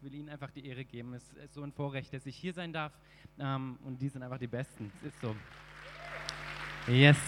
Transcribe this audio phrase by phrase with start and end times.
[0.00, 1.12] ich will ihnen einfach die Ehre geben.
[1.12, 2.90] Es ist so ein Vorrecht, dass ich hier sein darf.
[3.38, 4.90] Ähm, und die sind einfach die Besten.
[4.96, 5.36] Es ist so.
[6.90, 7.18] Yes.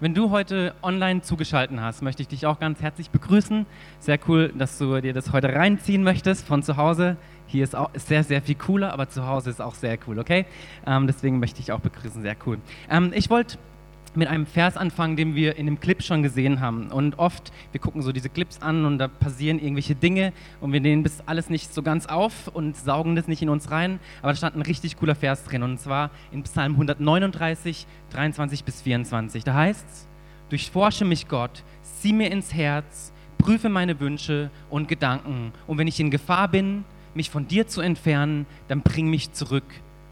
[0.00, 3.66] Wenn du heute online zugeschaltet hast, möchte ich dich auch ganz herzlich begrüßen.
[4.00, 7.16] Sehr cool, dass du dir das heute reinziehen möchtest von zu Hause.
[7.46, 10.46] Hier ist auch sehr, sehr viel cooler, aber zu Hause ist auch sehr cool, okay?
[10.84, 12.58] Ähm, deswegen möchte ich auch begrüßen, sehr cool.
[12.90, 13.58] Ähm, ich wollte
[14.14, 16.90] mit einem Vers anfangen, den wir in dem Clip schon gesehen haben.
[16.90, 20.80] Und oft, wir gucken so diese Clips an und da passieren irgendwelche Dinge und wir
[20.80, 24.00] nehmen das alles nicht so ganz auf und saugen das nicht in uns rein.
[24.20, 28.82] Aber da stand ein richtig cooler Vers drin und zwar in Psalm 139, 23 bis
[28.82, 29.44] 24.
[29.44, 30.08] Da heißt es,
[30.50, 35.52] durchforsche mich Gott, sieh mir ins Herz, prüfe meine Wünsche und Gedanken.
[35.66, 39.64] Und wenn ich in Gefahr bin, mich von dir zu entfernen, dann bring mich zurück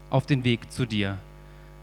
[0.09, 1.17] auf den Weg zu dir.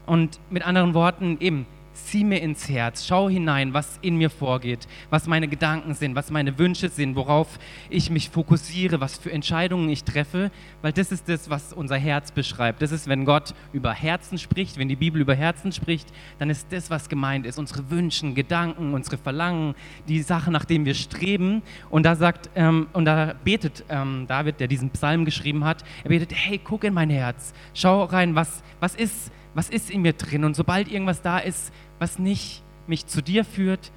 [0.05, 1.65] Und mit anderen Worten, eben,
[2.07, 6.31] zieh mir ins Herz, schau hinein, was in mir vorgeht, was meine Gedanken sind, was
[6.31, 11.29] meine Wünsche sind, worauf ich mich fokussiere, was für Entscheidungen ich treffe, weil das ist
[11.29, 12.81] das, was unser Herz beschreibt.
[12.81, 16.71] Das ist, wenn Gott über Herzen spricht, wenn die Bibel über Herzen spricht, dann ist
[16.71, 19.75] das, was gemeint ist, unsere Wünsche, Gedanken, unsere Verlangen,
[20.07, 21.61] die Sachen, nach denen wir streben.
[21.89, 26.09] Und da sagt, ähm, und da betet ähm, David, der diesen Psalm geschrieben hat, er
[26.09, 30.13] betet, hey, guck in mein Herz, schau rein, was, was ist was ist in mir
[30.13, 30.43] drin?
[30.43, 33.91] Und sobald irgendwas da ist, was nicht mich zu dir führt,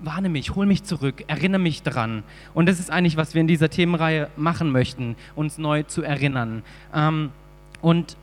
[0.00, 2.24] warne mich, hol mich zurück, erinnere mich dran.
[2.54, 6.62] Und das ist eigentlich, was wir in dieser Themenreihe machen möchten, uns neu zu erinnern.
[6.94, 7.30] Ähm,
[7.80, 8.16] und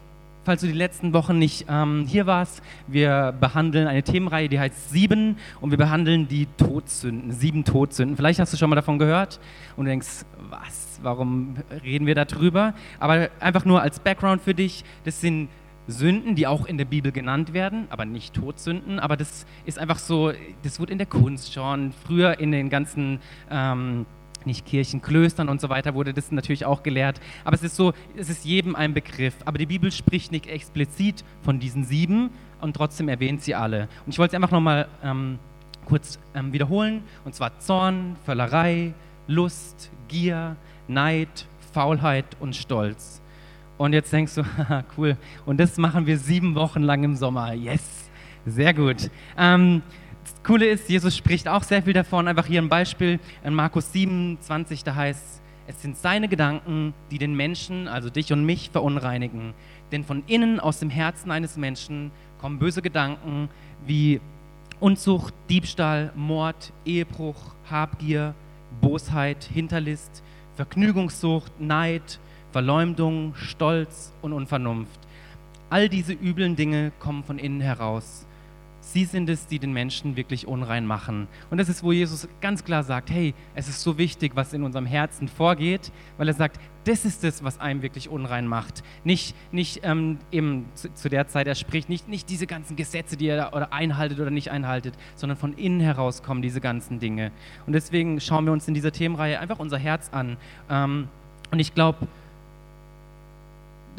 [0.44, 4.90] falls du die letzten Wochen nicht ähm, hier warst, wir behandeln eine Themenreihe, die heißt
[4.90, 8.16] Sieben und wir behandeln die Todsünden, sieben Todsünden.
[8.16, 9.40] Vielleicht hast du schon mal davon gehört
[9.78, 12.74] und denkst, was, warum reden wir darüber?
[13.00, 15.50] Aber einfach nur als Background für dich, das sind
[15.90, 19.00] Sünden, die auch in der Bibel genannt werden, aber nicht Todsünden.
[19.00, 20.32] Aber das ist einfach so,
[20.64, 24.06] das wurde in der Kunst schon, früher in den ganzen, ähm,
[24.46, 27.20] nicht Kirchen, Klöstern und so weiter wurde das natürlich auch gelehrt.
[27.44, 29.36] Aber es ist so, es ist jedem ein Begriff.
[29.46, 32.30] Aber die Bibel spricht nicht explizit von diesen sieben
[32.62, 33.90] und trotzdem erwähnt sie alle.
[34.06, 35.40] Und ich wollte es einfach nochmal ähm,
[35.86, 37.04] kurz ähm, wiederholen.
[37.26, 38.94] Und zwar Zorn, Völlerei,
[39.28, 40.56] Lust, Gier,
[40.88, 43.22] Neid, Faulheit und Stolz.
[43.80, 45.16] Und jetzt denkst du, haha, cool.
[45.46, 47.54] Und das machen wir sieben Wochen lang im Sommer.
[47.54, 48.10] Yes,
[48.46, 49.10] sehr gut.
[49.38, 49.82] Ähm,
[50.22, 52.28] das Coole ist, Jesus spricht auch sehr viel davon.
[52.28, 57.36] Einfach hier ein Beispiel in Markus 27, da heißt es sind seine Gedanken, die den
[57.36, 59.54] Menschen, also dich und mich, verunreinigen.
[59.92, 63.50] Denn von innen, aus dem Herzen eines Menschen, kommen böse Gedanken
[63.86, 64.20] wie
[64.80, 68.34] Unzucht, Diebstahl, Mord, Ehebruch, Habgier,
[68.82, 70.24] Bosheit, Hinterlist,
[70.56, 72.20] Vergnügungssucht, Neid,
[72.52, 75.00] Verleumdung, Stolz und Unvernunft.
[75.70, 78.26] All diese üblen Dinge kommen von innen heraus.
[78.82, 81.28] Sie sind es, die den Menschen wirklich unrein machen.
[81.52, 84.64] Und das ist, wo Jesus ganz klar sagt, hey, es ist so wichtig, was in
[84.64, 88.82] unserem Herzen vorgeht, weil er sagt, das ist es, was einem wirklich unrein macht.
[89.04, 93.16] Nicht, nicht ähm, eben zu, zu, der Zeit, er spricht, nicht, nicht diese ganzen Gesetze,
[93.16, 97.32] die er oder einhaltet oder nicht einhaltet, sondern von innen heraus kommen diese ganzen Dinge.
[97.68, 100.38] Und deswegen schauen wir uns in dieser Themenreihe einfach unser Herz an.
[100.68, 101.10] Ähm,
[101.52, 102.08] und ich glaube,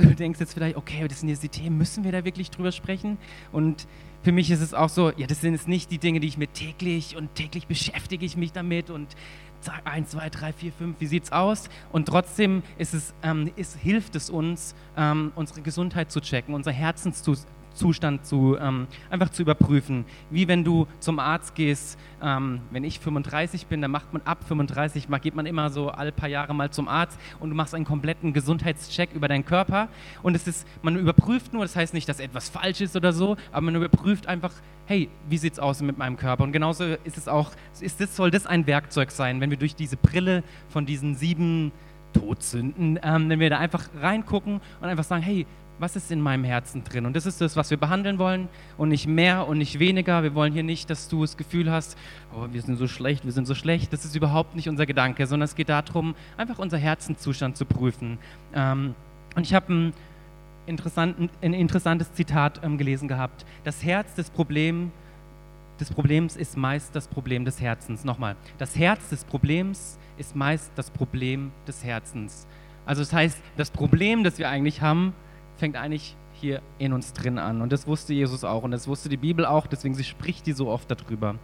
[0.09, 2.73] du denkst jetzt vielleicht, okay, das sind jetzt die Themen, müssen wir da wirklich drüber
[2.73, 3.19] sprechen?
[3.53, 3.87] Und
[4.23, 6.37] für mich ist es auch so, ja, das sind jetzt nicht die Dinge, die ich
[6.37, 9.09] mir täglich und täglich beschäftige ich mich damit und
[9.61, 11.69] zack, 1, 2, 3, 4, 5, wie sieht's aus?
[11.93, 16.73] Und trotzdem ist es, ähm, ist, hilft es uns, ähm, unsere Gesundheit zu checken, unser
[16.73, 20.05] Herzenszustand Zustand zu, ähm, einfach zu überprüfen.
[20.31, 24.45] Wie wenn du zum Arzt gehst, ähm, wenn ich 35 bin, dann macht man ab
[24.47, 27.85] 35, geht man immer so alle paar Jahre mal zum Arzt und du machst einen
[27.85, 29.89] kompletten Gesundheitscheck über deinen Körper.
[30.23, 33.37] Und es ist, man überprüft nur, das heißt nicht, dass etwas falsch ist oder so,
[33.53, 34.53] aber man überprüft einfach,
[34.87, 36.45] hey, wie sieht es aus mit meinem Körper?
[36.45, 39.75] Und genauso ist es auch, ist das, soll das ein Werkzeug sein, wenn wir durch
[39.75, 41.73] diese Brille von diesen sieben
[42.13, 45.47] Todsünden, ähm, wenn wir da einfach reingucken und einfach sagen, hey,
[45.81, 47.07] was ist in meinem Herzen drin?
[47.07, 50.23] Und das ist das, was wir behandeln wollen und nicht mehr und nicht weniger.
[50.23, 51.97] Wir wollen hier nicht, dass du das Gefühl hast,
[52.35, 53.93] oh, wir sind so schlecht, wir sind so schlecht.
[53.93, 58.19] Das ist überhaupt nicht unser Gedanke, sondern es geht darum, einfach unser Herzenszustand zu prüfen.
[58.55, 58.95] Ähm,
[59.35, 59.95] und ich habe ein,
[61.41, 63.47] ein, interessantes Zitat ähm, gelesen gehabt.
[63.65, 64.93] Das Herz des, Problem,
[65.81, 68.05] des Problems ist meist das Problem des Herzens.
[68.05, 72.47] Nochmal, das Herz des Problems ist meist das Problem des Herzens.
[72.85, 75.15] Also das heißt, das Problem, das wir eigentlich haben,
[75.61, 77.61] fängt eigentlich hier in uns drin an.
[77.61, 80.53] Und das wusste Jesus auch und das wusste die Bibel auch, deswegen sie spricht die
[80.53, 81.37] so oft darüber.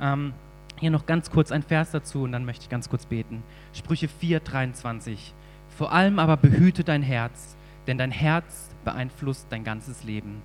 [0.00, 0.32] Ähm,
[0.78, 3.42] hier noch ganz kurz ein Vers dazu und dann möchte ich ganz kurz beten.
[3.72, 5.34] Sprüche 4, 23.
[5.68, 10.42] Vor allem aber behüte dein Herz, denn dein Herz beeinflusst dein ganzes Leben.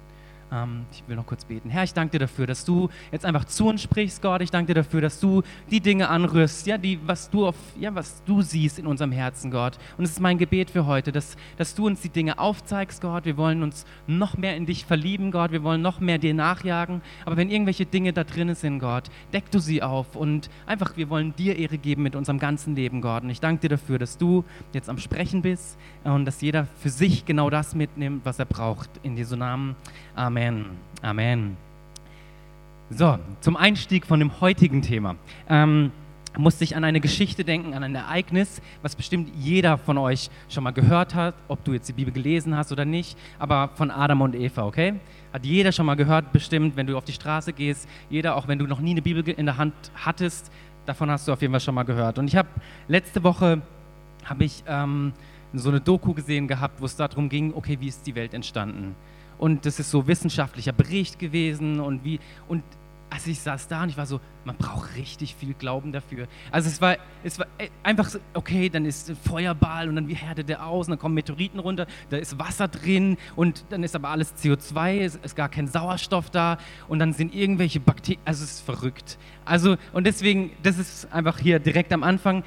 [0.52, 1.70] Ähm, ich will noch kurz beten.
[1.70, 4.42] Herr, ich danke dir dafür, dass du jetzt einfach zu uns sprichst, Gott.
[4.42, 7.94] Ich danke dir dafür, dass du die Dinge anrührst, ja, die, was, du auf, ja,
[7.96, 9.78] was du siehst in unserem Herzen, Gott.
[9.98, 13.26] Und es ist mein Gebet für heute, dass, dass du uns die Dinge aufzeigst, Gott.
[13.26, 15.52] Wir wollen uns noch mehr in dich verlieben, Gott.
[15.52, 17.02] Wir wollen noch mehr dir nachjagen.
[17.26, 20.16] Aber wenn irgendwelche Dinge da drin sind, Gott, deck du sie auf.
[20.16, 23.24] Und einfach, wir wollen dir Ehre geben mit unserem ganzen Leben, Gott.
[23.24, 24.44] Und ich danke dir dafür, dass du
[24.74, 28.90] jetzt am Sprechen bist und dass jeder für sich genau das mitnimmt, was er braucht.
[29.04, 29.76] In Jesu Namen.
[30.16, 30.41] Amen.
[31.04, 31.56] Amen.
[32.90, 35.16] So, zum Einstieg von dem heutigen Thema.
[35.48, 35.92] Ähm,
[36.36, 40.64] musste ich an eine Geschichte denken, an ein Ereignis, was bestimmt jeder von euch schon
[40.64, 44.22] mal gehört hat, ob du jetzt die Bibel gelesen hast oder nicht, aber von Adam
[44.22, 44.96] und Eva, okay?
[45.32, 48.58] Hat jeder schon mal gehört, bestimmt, wenn du auf die Straße gehst, jeder, auch wenn
[48.58, 50.52] du noch nie eine Bibel in der Hand hattest,
[50.88, 52.18] davon hast du auf jeden Fall schon mal gehört.
[52.18, 52.50] Und ich habe
[52.88, 53.62] letzte Woche
[54.26, 55.14] habe ich ähm,
[55.54, 58.96] so eine Doku gesehen gehabt, wo es darum ging, okay, wie ist die Welt entstanden?
[59.42, 62.64] Und das ist so wissenschaftlicher Bericht gewesen und wie und
[63.10, 66.28] also ich saß da und ich war so, man braucht richtig viel Glauben dafür.
[66.52, 70.08] Also es war, es war äh, einfach so, okay, dann ist ein Feuerball und dann
[70.08, 73.84] wie härtet der aus und dann kommen Meteoriten runter, da ist Wasser drin und dann
[73.84, 76.58] ist aber alles CO2, es ist gar kein Sauerstoff da
[76.88, 79.18] und dann sind irgendwelche Bakterien, also es ist verrückt.
[79.44, 82.44] Also und deswegen, das ist einfach hier direkt am Anfang,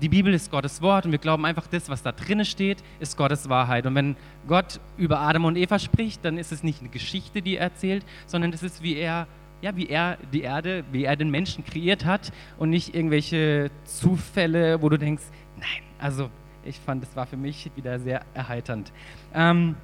[0.00, 3.16] die Bibel ist Gottes Wort und wir glauben einfach, das, was da drin steht, ist
[3.16, 3.86] Gottes Wahrheit.
[3.86, 4.16] Und wenn
[4.48, 8.04] Gott über Adam und Eva spricht, dann ist es nicht eine Geschichte, die er erzählt,
[8.26, 9.26] sondern es ist, wie er,
[9.60, 14.80] ja, wie er die Erde, wie er den Menschen kreiert hat und nicht irgendwelche Zufälle,
[14.80, 15.24] wo du denkst,
[15.56, 16.30] nein, also
[16.64, 18.92] ich fand, das war für mich wieder sehr erheiternd.
[19.34, 19.76] Ähm,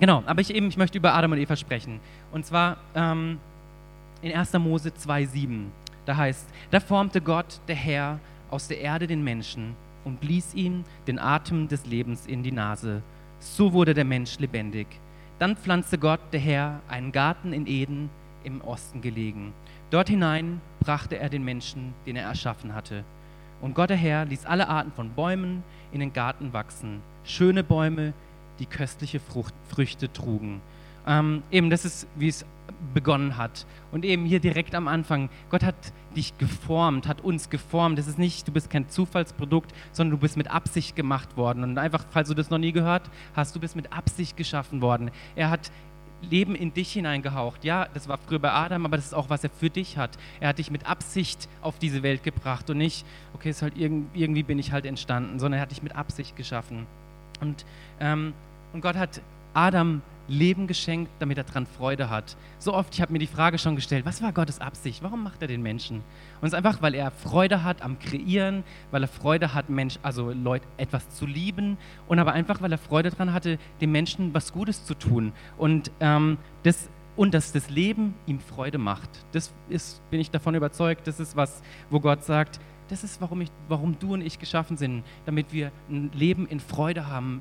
[0.00, 2.00] genau, aber ich eben, ich möchte über Adam und Eva sprechen.
[2.32, 3.38] Und zwar ähm,
[4.22, 4.52] in 1.
[4.54, 5.66] Mose 2,7.
[6.06, 8.20] Da heißt, da formte Gott, der Herr,
[8.54, 9.74] aus der Erde den Menschen
[10.04, 13.02] und blies ihm den Atem des Lebens in die Nase.
[13.40, 14.86] So wurde der Mensch lebendig.
[15.40, 18.10] Dann pflanzte Gott, der Herr, einen Garten in Eden
[18.44, 19.52] im Osten gelegen.
[19.90, 23.02] Dort hinein brachte er den Menschen, den er erschaffen hatte.
[23.60, 27.00] Und Gott, der Herr, ließ alle Arten von Bäumen in den Garten wachsen.
[27.24, 28.12] Schöne Bäume,
[28.60, 30.60] die köstliche Frucht, Früchte trugen.
[31.06, 32.44] Ähm, eben, das ist, wie es
[32.92, 33.66] begonnen hat.
[33.92, 35.74] Und eben hier direkt am Anfang, Gott hat
[36.16, 37.98] dich geformt, hat uns geformt.
[37.98, 41.62] Das ist nicht, du bist kein Zufallsprodukt, sondern du bist mit Absicht gemacht worden.
[41.62, 45.10] Und einfach, falls du das noch nie gehört hast, du bist mit Absicht geschaffen worden.
[45.36, 45.70] Er hat
[46.30, 47.64] Leben in dich hineingehaucht.
[47.64, 50.16] Ja, das war früher bei Adam, aber das ist auch, was er für dich hat.
[50.40, 53.04] Er hat dich mit Absicht auf diese Welt gebracht und nicht,
[53.34, 56.86] okay, ist halt irgendwie, bin ich halt entstanden, sondern er hat dich mit Absicht geschaffen.
[57.40, 57.66] Und,
[58.00, 58.32] ähm,
[58.72, 59.20] und Gott hat
[59.54, 62.36] Adam Leben geschenkt, damit er daran Freude hat.
[62.58, 65.02] So oft, ich habe mir die Frage schon gestellt, was war Gottes Absicht?
[65.02, 65.96] Warum macht er den Menschen?
[65.96, 66.04] Und
[66.42, 70.30] es ist einfach, weil er Freude hat am Kreieren, weil er Freude hat, Mensch, also
[70.32, 71.76] Leute etwas zu lieben
[72.08, 75.32] und aber einfach, weil er Freude daran hatte, dem Menschen was Gutes zu tun.
[75.58, 79.08] Und ähm, das und dass das Leben ihm Freude macht.
[79.30, 82.58] Das ist, bin ich davon überzeugt, das ist was, wo Gott sagt,
[82.88, 86.58] das ist, warum, ich, warum du und ich geschaffen sind, damit wir ein Leben in
[86.58, 87.40] Freude haben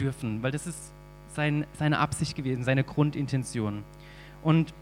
[0.00, 0.93] dürfen, weil das ist
[1.34, 3.84] sein, seine Absicht gewesen, seine Grundintention.
[4.42, 4.74] Und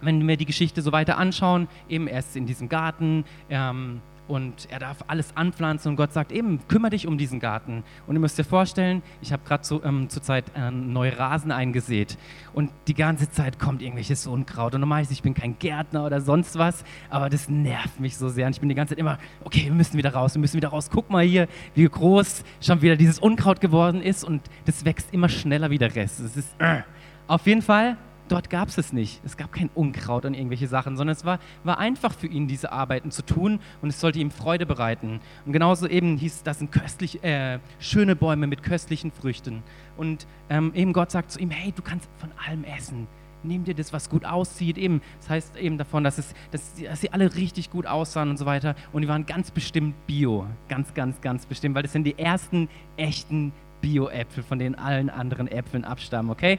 [0.00, 4.68] wenn wir die Geschichte so weiter anschauen, eben er ist in diesem Garten, ähm, und
[4.70, 7.84] er darf alles anpflanzen und Gott sagt eben, kümmere dich um diesen Garten.
[8.06, 12.18] Und ihr müsst dir vorstellen, ich habe gerade so, ähm, zurzeit äh, neue Rasen eingesät
[12.52, 16.58] und die ganze Zeit kommt irgendwelches Unkraut und normalerweise, ich bin kein Gärtner oder sonst
[16.58, 19.64] was, aber das nervt mich so sehr und ich bin die ganze Zeit immer, okay,
[19.64, 22.96] wir müssen wieder raus, wir müssen wieder raus, guck mal hier, wie groß schon wieder
[22.96, 26.20] dieses Unkraut geworden ist und das wächst immer schneller wie der Rest.
[26.20, 26.82] Es ist, äh.
[27.28, 27.96] Auf jeden Fall
[28.28, 29.20] dort gab es es nicht.
[29.24, 32.72] Es gab kein Unkraut und irgendwelche Sachen, sondern es war, war einfach für ihn, diese
[32.72, 35.20] Arbeiten zu tun und es sollte ihm Freude bereiten.
[35.44, 39.62] Und genauso eben hieß das sind köstlich, äh, schöne Bäume mit köstlichen Früchten.
[39.96, 43.06] Und ähm, eben Gott sagt zu ihm, hey, du kannst von allem essen.
[43.42, 44.76] Nimm dir das, was gut aussieht.
[44.78, 48.38] Eben, das heißt eben davon, dass, es, dass, dass sie alle richtig gut aussahen und
[48.38, 48.74] so weiter.
[48.92, 50.46] Und die waren ganz bestimmt bio.
[50.68, 55.48] Ganz, ganz, ganz bestimmt, weil das sind die ersten echten Bio-Äpfel, von denen allen anderen
[55.48, 56.58] Äpfeln abstammen, okay?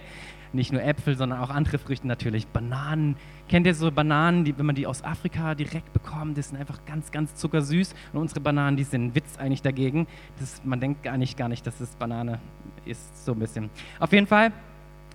[0.53, 2.47] Nicht nur Äpfel, sondern auch andere Früchte natürlich.
[2.47, 3.15] Bananen.
[3.47, 6.79] Kennt ihr so Bananen, die, wenn man die aus Afrika direkt bekommt, die sind einfach
[6.85, 7.93] ganz, ganz zuckersüß.
[8.13, 10.07] Und unsere Bananen, die sind Witz eigentlich dagegen.
[10.39, 12.39] Das, man denkt gar nicht, gar nicht, dass es Banane
[12.85, 13.69] ist, so ein bisschen.
[13.99, 14.51] Auf jeden Fall,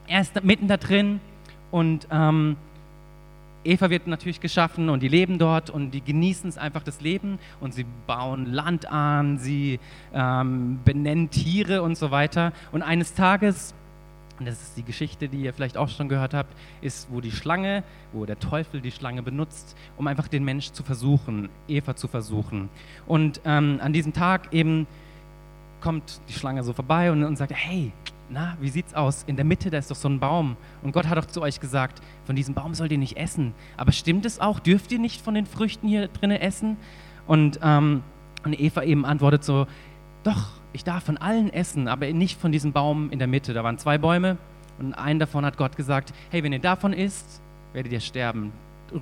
[0.07, 1.21] er ist mitten da drin
[1.71, 2.57] und ähm,
[3.65, 7.39] Eva wird natürlich geschaffen und die leben dort und die genießen es einfach das Leben
[7.61, 9.79] und sie bauen Land an, sie
[10.13, 12.53] ähm, benennen Tiere und so weiter.
[12.73, 13.75] Und eines Tages
[14.39, 17.31] und das ist die Geschichte, die ihr vielleicht auch schon gehört habt, ist, wo die
[17.31, 22.09] Schlange, wo der Teufel die Schlange benutzt, um einfach den Mensch zu versuchen, Eva zu
[22.09, 22.69] versuchen.
[23.07, 24.87] Und ähm, an diesem Tag eben
[25.81, 27.93] kommt die Schlange so vorbei und, und sagt, hey,
[28.31, 29.25] na, wie sieht's aus?
[29.27, 30.57] In der Mitte, da ist doch so ein Baum.
[30.83, 33.53] Und Gott hat doch zu euch gesagt, von diesem Baum sollt ihr nicht essen.
[33.77, 34.59] Aber stimmt es auch?
[34.59, 36.79] Dürft ihr nicht von den Früchten hier drinnen essen?
[37.27, 38.03] Und, ähm,
[38.45, 39.67] und Eva eben antwortet so,
[40.23, 43.53] doch, ich darf von allen essen, aber nicht von diesem Baum in der Mitte.
[43.53, 44.39] Da waren zwei Bäume
[44.79, 48.53] und einen davon hat Gott gesagt, hey, wenn ihr davon isst, werdet ihr sterben.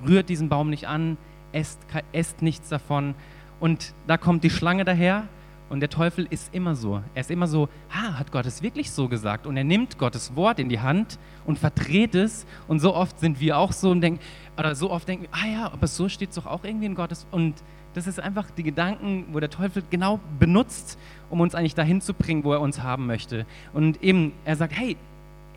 [0.07, 1.17] Rührt diesen Baum nicht an,
[1.51, 1.79] esst,
[2.11, 3.15] esst nichts davon.
[3.59, 5.27] Und da kommt die Schlange daher
[5.69, 7.01] und der Teufel ist immer so.
[7.13, 9.47] Er ist immer so, ha, hat Gott es wirklich so gesagt?
[9.47, 12.45] Und er nimmt Gottes Wort in die Hand und verdreht es.
[12.67, 14.19] Und so oft sind wir auch so und denken,
[14.57, 17.25] oder so oft denken, ah ja, aber so steht es doch auch irgendwie in Gottes.
[17.31, 17.55] Und
[17.93, 20.97] das ist einfach die Gedanken, wo der Teufel genau benutzt,
[21.29, 23.45] um uns eigentlich dahin zu bringen, wo er uns haben möchte.
[23.73, 24.97] Und eben, er sagt, hey,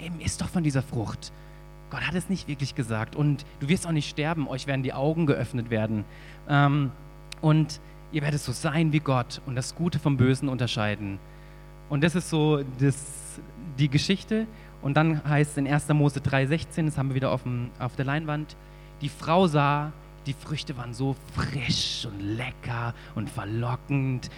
[0.00, 1.32] eben isst doch von dieser Frucht.
[1.90, 3.14] Gott hat es nicht wirklich gesagt.
[3.14, 6.04] Und du wirst auch nicht sterben, euch werden die Augen geöffnet werden.
[6.48, 6.90] Ähm,
[7.40, 11.18] und ihr werdet so sein wie Gott und das Gute vom Bösen unterscheiden.
[11.88, 13.40] Und das ist so das,
[13.78, 14.46] die Geschichte.
[14.82, 15.88] Und dann heißt es in 1.
[15.90, 18.56] Mose 3,16, das haben wir wieder auf, dem, auf der Leinwand,
[19.00, 19.92] die Frau sah,
[20.26, 24.30] die Früchte waren so frisch und lecker und verlockend.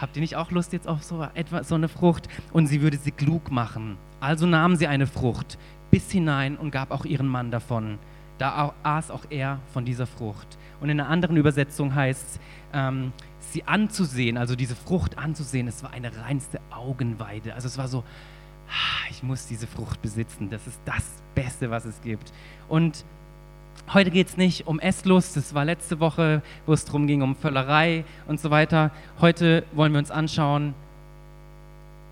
[0.00, 2.28] Habt ihr nicht auch Lust jetzt auf so, etwa, so eine Frucht?
[2.52, 3.96] Und sie würde sie klug machen.
[4.20, 5.58] Also nahm sie eine Frucht,
[5.90, 7.98] biss hinein und gab auch ihren Mann davon.
[8.38, 10.58] Da aß auch er von dieser Frucht.
[10.80, 12.40] Und in einer anderen Übersetzung heißt es,
[12.72, 17.54] ähm, sie anzusehen, also diese Frucht anzusehen, es war eine reinste Augenweide.
[17.54, 18.02] Also es war so,
[19.10, 22.32] ich muss diese Frucht besitzen, das ist das Beste, was es gibt.
[22.68, 23.04] Und
[23.92, 27.36] Heute geht es nicht um Esslust, das war letzte Woche, wo es darum ging, um
[27.36, 28.90] Völlerei und so weiter.
[29.20, 30.74] Heute wollen wir uns anschauen,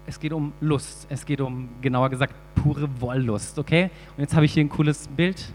[0.07, 3.91] es geht um Lust, es geht um, genauer gesagt, pure Wollust, okay?
[4.17, 5.53] Und jetzt habe ich hier ein cooles Bild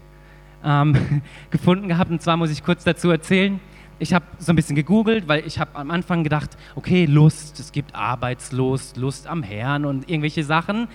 [0.64, 3.60] ähm, gefunden gehabt und zwar muss ich kurz dazu erzählen.
[4.00, 7.72] Ich habe so ein bisschen gegoogelt, weil ich habe am Anfang gedacht, okay, Lust, es
[7.72, 10.88] gibt Arbeitslust, Lust am Herrn und irgendwelche Sachen.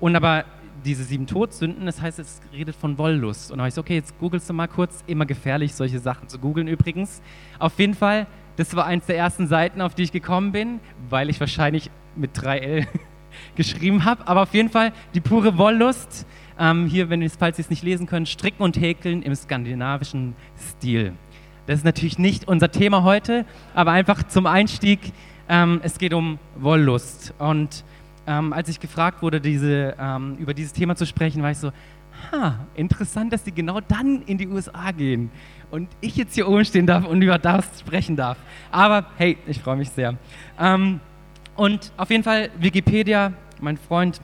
[0.00, 0.44] Und aber
[0.86, 3.50] diese sieben Todsünden, das heißt, es redet von Wollust.
[3.50, 5.02] Und dann habe ich so, okay, jetzt googelst du mal kurz.
[5.06, 7.20] Immer gefährlich, solche Sachen zu googeln übrigens.
[7.58, 8.26] Auf jeden Fall,
[8.56, 12.38] das war eins der ersten Seiten, auf die ich gekommen bin, weil ich wahrscheinlich mit
[12.38, 12.86] 3L
[13.56, 14.26] geschrieben habe.
[14.26, 16.26] Aber auf jeden Fall die pure Wollust.
[16.58, 19.34] Ähm, hier, wenn ihr es, falls ihr es nicht lesen könnt, Stricken und Häkeln im
[19.34, 21.12] skandinavischen Stil.
[21.66, 25.00] Das ist natürlich nicht unser Thema heute, aber einfach zum Einstieg.
[25.48, 27.34] Ähm, es geht um Wollust.
[27.38, 27.84] Und
[28.26, 31.72] ähm, als ich gefragt wurde, diese, ähm, über dieses Thema zu sprechen, war ich so,
[32.32, 35.30] ha, interessant, dass die genau dann in die USA gehen
[35.70, 38.38] und ich jetzt hier oben stehen darf und über das sprechen darf.
[38.70, 40.16] Aber hey, ich freue mich sehr.
[40.58, 41.00] Ähm,
[41.56, 44.20] und auf jeden Fall, Wikipedia, mein Freund,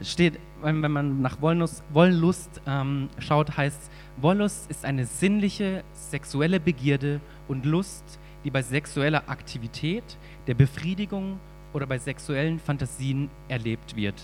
[0.00, 7.20] steht, wenn man nach Wollust, Wollust ähm, schaut, heißt Wollust ist eine sinnliche sexuelle Begierde
[7.48, 10.04] und Lust, die bei sexueller Aktivität,
[10.46, 11.38] der Befriedigung
[11.76, 14.14] oder bei sexuellen Fantasien erlebt wird.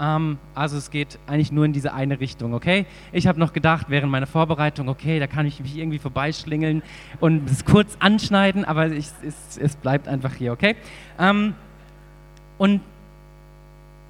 [0.00, 2.86] Ähm, also es geht eigentlich nur in diese eine Richtung, okay?
[3.10, 6.82] Ich habe noch gedacht während meiner Vorbereitung, okay, da kann ich mich irgendwie vorbeischlingeln
[7.18, 10.76] und es kurz anschneiden, aber ich, es, es, bleibt einfach hier, okay?
[11.18, 11.54] Ähm,
[12.58, 12.80] und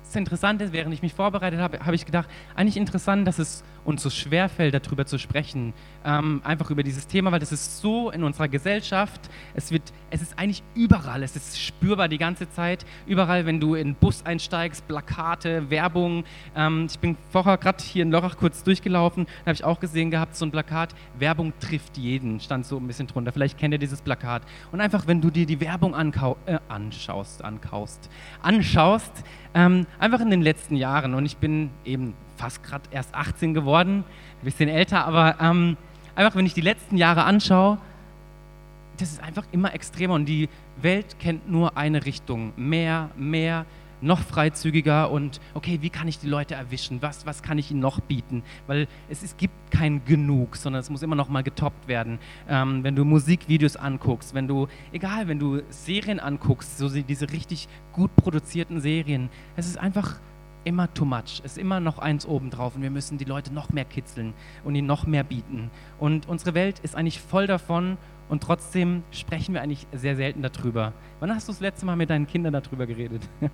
[0.05, 3.65] das Interessante ist, während ich mich vorbereitet habe, habe ich gedacht, eigentlich interessant, dass es
[3.89, 5.73] uns so schwerfällt, darüber zu sprechen,
[6.05, 10.21] ähm, einfach über dieses Thema, weil das ist so in unserer Gesellschaft, es, wird, es
[10.21, 14.27] ist eigentlich überall, es ist spürbar die ganze Zeit, überall, wenn du in den Bus
[14.27, 16.25] einsteigst, Plakate, Werbung.
[16.55, 20.11] Ähm, ich bin vorher gerade hier in Lörrach kurz durchgelaufen, da habe ich auch gesehen
[20.11, 23.79] gehabt, so ein Plakat, Werbung trifft jeden, stand so ein bisschen drunter, vielleicht kennt ihr
[23.79, 24.43] dieses Plakat.
[24.71, 28.11] Und einfach, wenn du dir die Werbung äh, anschaust, ankaust,
[28.43, 33.55] anschaust, ähm, einfach in den letzten Jahren, und ich bin eben fast gerade erst 18
[33.55, 34.05] geworden,
[34.41, 35.77] ein bisschen älter, aber ähm,
[36.15, 37.79] einfach, wenn ich die letzten Jahre anschaue,
[38.97, 40.49] das ist einfach immer extremer und die
[40.81, 42.53] Welt kennt nur eine Richtung.
[42.57, 43.65] Mehr, mehr,
[44.01, 47.03] noch freizügiger und okay, wie kann ich die Leute erwischen?
[47.03, 48.43] Was, was kann ich ihnen noch bieten?
[48.67, 52.19] Weil es, es gibt kein Genug, sondern es muss immer noch mal getoppt werden.
[52.49, 57.69] Ähm, wenn du Musikvideos anguckst, wenn du, egal, wenn du Serien anguckst, so diese richtig
[57.93, 60.21] gut produzierten Serien, es ist einfach
[60.69, 61.41] immer too much.
[61.43, 64.35] Ist immer noch eins obendrauf und wir müssen die Leute noch mehr kitzeln
[64.65, 65.71] und ihnen noch mehr bieten.
[65.99, 67.97] Und unsere Welt ist eigentlich voll davon
[68.29, 70.93] und trotzdem sprechen wir eigentlich sehr selten darüber.
[71.21, 73.23] Wann hast du das letzte Mal mit deinen Kindern darüber geredet?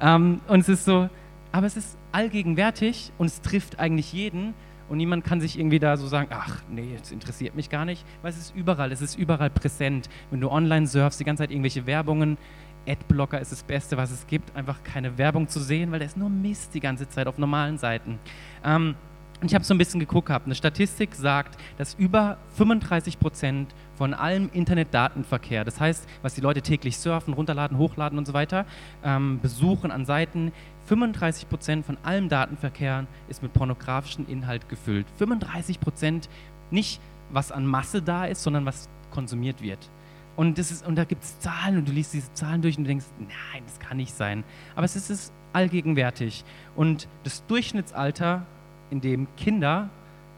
[0.00, 1.10] ähm, und es ist so,
[1.52, 4.54] aber es ist allgegenwärtig und es trifft eigentlich jeden
[4.88, 8.04] und niemand kann sich irgendwie da so sagen, ach nee, das interessiert mich gar nicht,
[8.22, 10.08] weil es ist überall, es ist überall präsent.
[10.30, 12.38] Wenn du online surfst, die ganze Zeit irgendwelche Werbungen,
[12.86, 16.16] Adblocker ist das Beste, was es gibt, einfach keine Werbung zu sehen, weil da ist
[16.16, 18.18] nur Mist die ganze Zeit auf normalen Seiten.
[18.64, 18.94] Ähm,
[19.42, 20.44] ich habe so ein bisschen geguckt gehabt.
[20.44, 26.60] Eine Statistik sagt, dass über 35 Prozent von allem Internetdatenverkehr, das heißt, was die Leute
[26.60, 28.66] täglich surfen, runterladen, hochladen und so weiter,
[29.02, 30.52] ähm, besuchen an Seiten,
[30.86, 35.06] 35 Prozent von allem Datenverkehr ist mit pornografischem Inhalt gefüllt.
[35.16, 36.28] 35 Prozent
[36.70, 39.88] nicht, was an Masse da ist, sondern was konsumiert wird.
[40.36, 42.84] Und, das ist, und da gibt es Zahlen und du liest diese Zahlen durch und
[42.84, 44.44] du denkst, nein, das kann nicht sein.
[44.74, 46.44] Aber es ist, es allgegenwärtig.
[46.76, 48.46] Und das Durchschnittsalter
[48.90, 49.90] in dem Kinder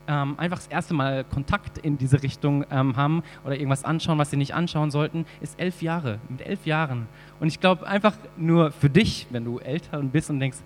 [0.08, 4.30] ähm, einfach das erste Mal Kontakt in diese Richtung ähm, haben oder irgendwas anschauen, was
[4.30, 6.18] sie nicht anschauen sollten, ist elf Jahre.
[6.28, 7.06] Mit elf Jahren.
[7.40, 10.58] Und ich glaube einfach nur für dich, wenn du älter bist und denkst,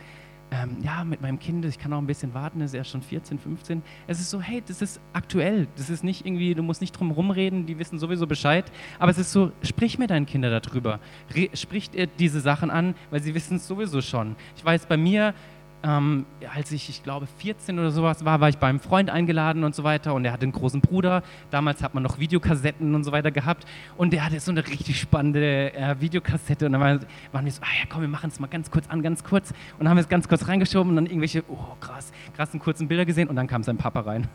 [0.62, 3.38] ähm, ja, mit meinem Kind, ich kann auch ein bisschen warten, ist erst schon 14,
[3.38, 3.82] 15.
[4.06, 5.66] Es ist so, hey, das ist aktuell.
[5.76, 8.70] Das ist nicht irgendwie, du musst nicht drum rumreden, die wissen sowieso Bescheid.
[8.98, 11.00] Aber es ist so, sprich mit deinen Kindern darüber.
[11.34, 14.36] Re spricht ihr diese Sachen an, weil sie wissen es sowieso schon.
[14.56, 15.34] Ich weiß, bei mir,
[15.82, 19.74] ähm, als ich, ich glaube, 14 oder sowas war, war ich beim Freund eingeladen und
[19.74, 21.22] so weiter und er hatte einen großen Bruder.
[21.50, 23.66] Damals hat man noch Videokassetten und so weiter gehabt
[23.96, 27.00] und der hatte so eine richtig spannende äh, Videokassette und dann waren,
[27.32, 29.50] waren wir so, ah ja komm, wir machen es mal ganz kurz an, ganz kurz
[29.50, 32.88] und dann haben wir es ganz kurz reingeschoben und dann irgendwelche, oh krass, krassen kurzen
[32.88, 34.28] Bilder gesehen und dann kam sein Papa rein.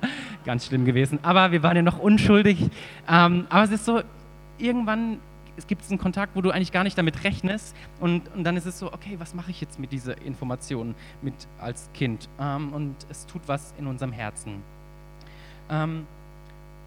[0.44, 2.70] ganz schlimm gewesen, aber wir waren ja noch unschuldig.
[3.08, 4.02] Ähm, aber es ist so,
[4.58, 5.18] irgendwann
[5.58, 8.64] es gibt einen Kontakt, wo du eigentlich gar nicht damit rechnest und, und dann ist
[8.64, 12.28] es so, okay, was mache ich jetzt mit dieser Information mit als Kind?
[12.40, 14.62] Ähm, und es tut was in unserem Herzen.
[15.68, 16.06] Ähm,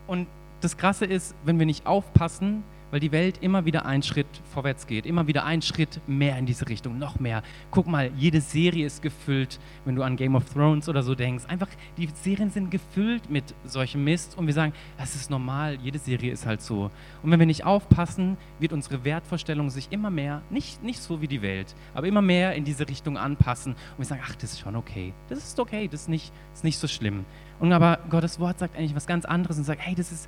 [0.08, 0.28] und
[0.62, 4.86] das Krasse ist, wenn wir nicht aufpassen, weil die Welt immer wieder einen Schritt vorwärts
[4.86, 7.42] geht, immer wieder einen Schritt mehr in diese Richtung, noch mehr.
[7.72, 11.46] Guck mal, jede Serie ist gefüllt, wenn du an Game of Thrones oder so denkst.
[11.48, 15.98] Einfach, die Serien sind gefüllt mit solchem Mist und wir sagen, das ist normal, jede
[15.98, 16.92] Serie ist halt so.
[17.24, 21.28] Und wenn wir nicht aufpassen, wird unsere Wertvorstellung sich immer mehr, nicht, nicht so wie
[21.28, 24.60] die Welt, aber immer mehr in diese Richtung anpassen und wir sagen, ach, das ist
[24.60, 27.26] schon okay, das ist okay, das ist nicht, ist nicht so schlimm.
[27.60, 30.28] Und aber Gottes Wort sagt eigentlich was ganz anderes und sagt, hey, das ist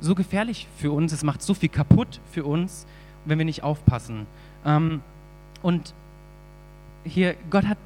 [0.00, 2.86] so gefährlich für uns, es macht so viel kaputt für uns,
[3.24, 4.26] wenn wir nicht aufpassen.
[4.64, 5.02] Ähm,
[5.62, 5.94] und
[7.04, 7.78] hier, Gott hat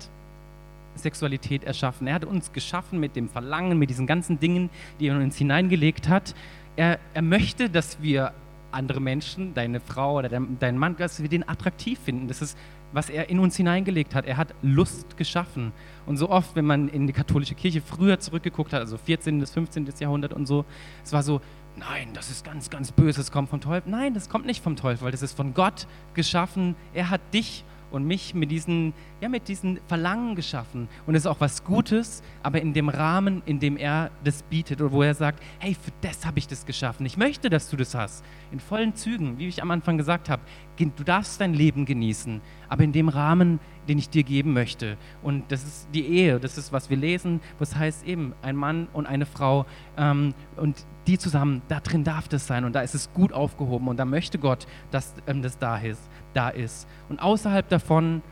[0.96, 2.06] Sexualität erschaffen.
[2.06, 5.36] Er hat uns geschaffen mit dem Verlangen, mit diesen ganzen Dingen, die er in uns
[5.36, 6.34] hineingelegt hat.
[6.76, 8.32] Er, er möchte, dass wir
[8.70, 12.28] andere Menschen, deine Frau oder dein, dein Mann, dass wir den attraktiv finden.
[12.28, 12.58] Das ist,
[12.92, 14.26] was er in uns hineingelegt hat.
[14.26, 15.72] Er hat Lust geschaffen.
[16.06, 19.38] Und so oft, wenn man in die katholische Kirche früher zurückgeguckt hat, also 14.
[19.38, 19.88] bis 15.
[19.98, 20.64] Jahrhundert und so,
[21.04, 21.40] es war so,
[21.76, 23.90] nein, das ist ganz, ganz böse, es kommt vom Teufel.
[23.90, 26.76] Nein, das kommt nicht vom Teufel, weil das ist von Gott geschaffen.
[26.92, 30.88] Er hat dich und mich mit diesen, ja, mit diesen Verlangen geschaffen.
[31.06, 34.80] Und es ist auch was Gutes, aber in dem Rahmen, in dem er das bietet
[34.80, 37.06] oder wo er sagt, hey, für das habe ich das geschaffen.
[37.06, 38.24] Ich möchte, dass du das hast.
[38.50, 40.42] In vollen Zügen, wie ich am Anfang gesagt habe.
[40.76, 44.96] Du darfst dein Leben genießen, aber in dem Rahmen, den ich dir geben möchte.
[45.22, 48.88] Und das ist die Ehe, das ist, was wir lesen, was heißt eben ein Mann
[48.92, 49.66] und eine Frau.
[49.96, 53.88] Ähm, und die zusammen, da drin darf das sein und da ist es gut aufgehoben
[53.88, 56.00] und da möchte Gott, dass ähm, das da ist
[56.34, 56.86] da ist.
[57.08, 58.22] Und außerhalb davon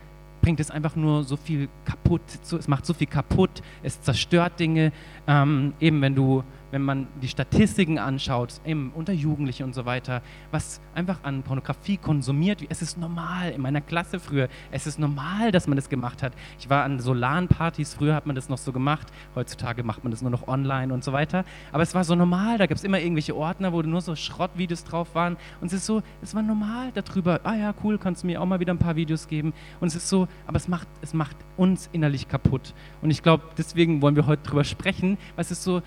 [0.41, 4.91] bringt es einfach nur so viel kaputt, es macht so viel kaputt, es zerstört Dinge.
[5.25, 10.23] Ähm, eben wenn du wenn man die Statistiken anschaut, eben unter Jugendlichen und so weiter,
[10.49, 14.97] was einfach an Pornografie konsumiert wird, es ist normal, in meiner Klasse früher, es ist
[14.97, 16.33] normal, dass man das gemacht hat.
[16.57, 20.23] Ich war an Solan-Partys, früher hat man das noch so gemacht, heutzutage macht man das
[20.23, 22.99] nur noch online und so weiter, aber es war so normal, da gab es immer
[22.99, 25.37] irgendwelche Ordner, wo nur so Schrottvideos drauf waren.
[25.61, 28.47] Und es ist so, es war normal darüber, ah ja, cool, kannst du mir auch
[28.47, 29.53] mal wieder ein paar Videos geben.
[29.79, 32.73] Und es ist so, aber es macht, es macht uns innerlich kaputt.
[33.03, 35.83] Und ich glaube, deswegen wollen wir heute drüber sprechen, weil es ist so,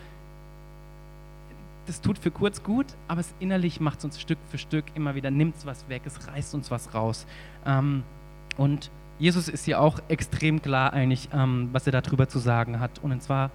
[1.87, 5.15] das tut für kurz gut, aber es innerlich macht es uns Stück für Stück immer
[5.15, 7.27] wieder, nimmt es was weg, es reißt uns was raus.
[7.65, 8.03] Ähm,
[8.57, 12.99] und Jesus ist hier auch extrem klar eigentlich, ähm, was er darüber zu sagen hat.
[13.03, 13.51] Und zwar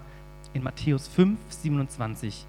[0.52, 2.46] in Matthäus 5, 27.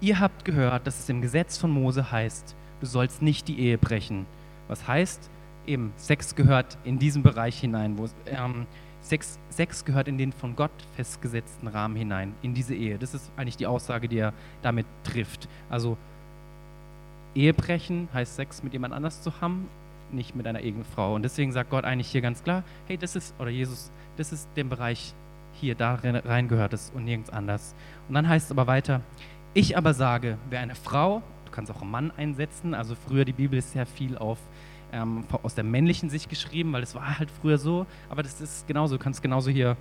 [0.00, 3.76] Ihr habt gehört, dass es im Gesetz von Mose heißt, du sollst nicht die Ehe
[3.76, 4.24] brechen.
[4.68, 5.28] Was heißt,
[5.66, 8.66] eben, Sex gehört in diesen Bereich hinein, wo ähm,
[9.02, 12.98] Sex, Sex gehört in den von Gott festgesetzten Rahmen hinein, in diese Ehe.
[12.98, 14.32] Das ist eigentlich die Aussage, die er
[14.62, 15.48] damit trifft.
[15.68, 15.96] Also
[17.34, 19.68] Ehebrechen heißt Sex mit jemand anders zu haben,
[20.12, 21.14] nicht mit einer eigenen Frau.
[21.14, 24.48] Und deswegen sagt Gott eigentlich hier ganz klar, hey, das ist, oder Jesus, das ist
[24.56, 25.14] der Bereich
[25.54, 27.74] hier, da rein gehört es und nirgends anders.
[28.08, 29.02] Und dann heißt es aber weiter,
[29.54, 33.32] ich aber sage, wer eine Frau, du kannst auch einen Mann einsetzen, also früher die
[33.32, 34.38] Bibel ist sehr viel auf
[34.92, 37.86] ähm, aus der männlichen Sicht geschrieben, weil es war halt früher so.
[38.08, 39.76] Aber das ist genauso, du kannst genauso hier,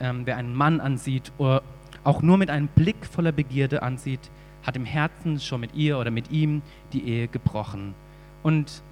[0.00, 1.62] ähm, wer einen Mann ansieht oder
[2.04, 4.30] auch nur mit einem Blick voller Begierde ansieht,
[4.62, 7.94] hat im Herzen schon mit ihr oder mit ihm die Ehe gebrochen.
[8.42, 8.82] Und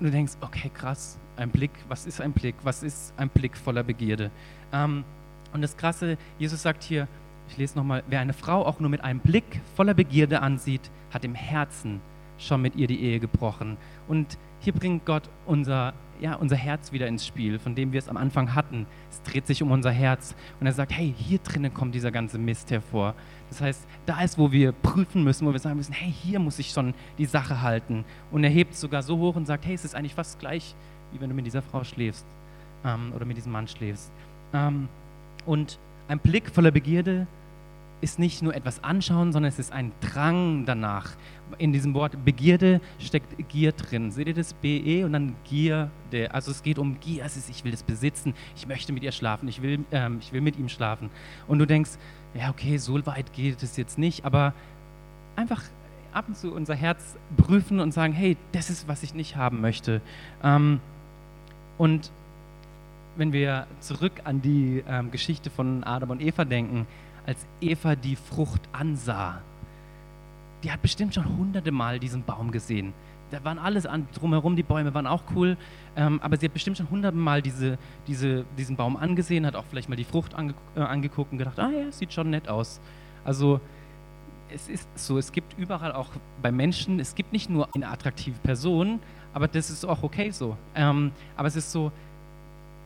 [0.00, 2.54] du denkst, okay, krass, ein Blick, was ist ein Blick?
[2.62, 4.30] Was ist ein Blick voller Begierde?
[4.72, 5.04] Ähm,
[5.52, 7.06] Und das Krasse, Jesus sagt hier,
[7.48, 11.24] ich lese nochmal, wer eine Frau auch nur mit einem Blick voller Begierde ansieht, hat
[11.24, 12.00] im Herzen
[12.38, 13.76] schon mit ihr die Ehe gebrochen.
[14.08, 18.08] Und hier bringt Gott unser, ja, unser Herz wieder ins Spiel, von dem wir es
[18.08, 18.86] am Anfang hatten.
[19.10, 20.34] Es dreht sich um unser Herz.
[20.60, 23.14] Und er sagt, hey, hier drinnen kommt dieser ganze Mist hervor.
[23.50, 26.58] Das heißt, da ist, wo wir prüfen müssen, wo wir sagen müssen, hey, hier muss
[26.58, 28.04] ich schon die Sache halten.
[28.30, 30.74] Und er hebt sogar so hoch und sagt, hey, es ist eigentlich fast gleich,
[31.12, 32.26] wie wenn du mit dieser Frau schläfst
[32.84, 34.12] ähm, oder mit diesem Mann schläfst.
[34.52, 34.88] Ähm,
[35.46, 37.26] und ein Blick voller Begierde
[38.04, 41.16] ist nicht nur etwas anschauen, sondern es ist ein Drang danach.
[41.56, 44.10] In diesem Wort Begierde steckt Gier drin.
[44.10, 44.52] Seht ihr das?
[44.52, 45.90] BE und dann Gier.
[46.30, 47.24] Also es geht um Gier.
[47.24, 48.34] Es ist, ich will das besitzen.
[48.56, 49.48] Ich möchte mit ihr schlafen.
[49.48, 51.08] Ich will, ähm, ich will mit ihm schlafen.
[51.48, 51.92] Und du denkst,
[52.34, 54.26] ja, okay, so weit geht es jetzt nicht.
[54.26, 54.52] Aber
[55.34, 55.62] einfach
[56.12, 59.62] ab und zu unser Herz prüfen und sagen, hey, das ist, was ich nicht haben
[59.62, 60.02] möchte.
[60.42, 60.80] Ähm,
[61.78, 62.12] und
[63.16, 66.86] wenn wir zurück an die ähm, Geschichte von Adam und Eva denken,
[67.26, 69.40] als Eva die Frucht ansah,
[70.62, 72.92] die hat bestimmt schon hunderte Mal diesen Baum gesehen.
[73.30, 75.56] Da waren alles an, drumherum, die Bäume waren auch cool,
[75.96, 79.64] ähm, aber sie hat bestimmt schon hunderte Mal diese, diese, diesen Baum angesehen, hat auch
[79.68, 82.80] vielleicht mal die Frucht ange, äh, angeguckt und gedacht, ah ja, sieht schon nett aus.
[83.24, 83.60] Also
[84.52, 86.10] es ist so, es gibt überall auch
[86.40, 89.00] bei Menschen, es gibt nicht nur eine attraktive Person,
[89.32, 90.56] aber das ist auch okay so.
[90.74, 91.90] Ähm, aber es ist so,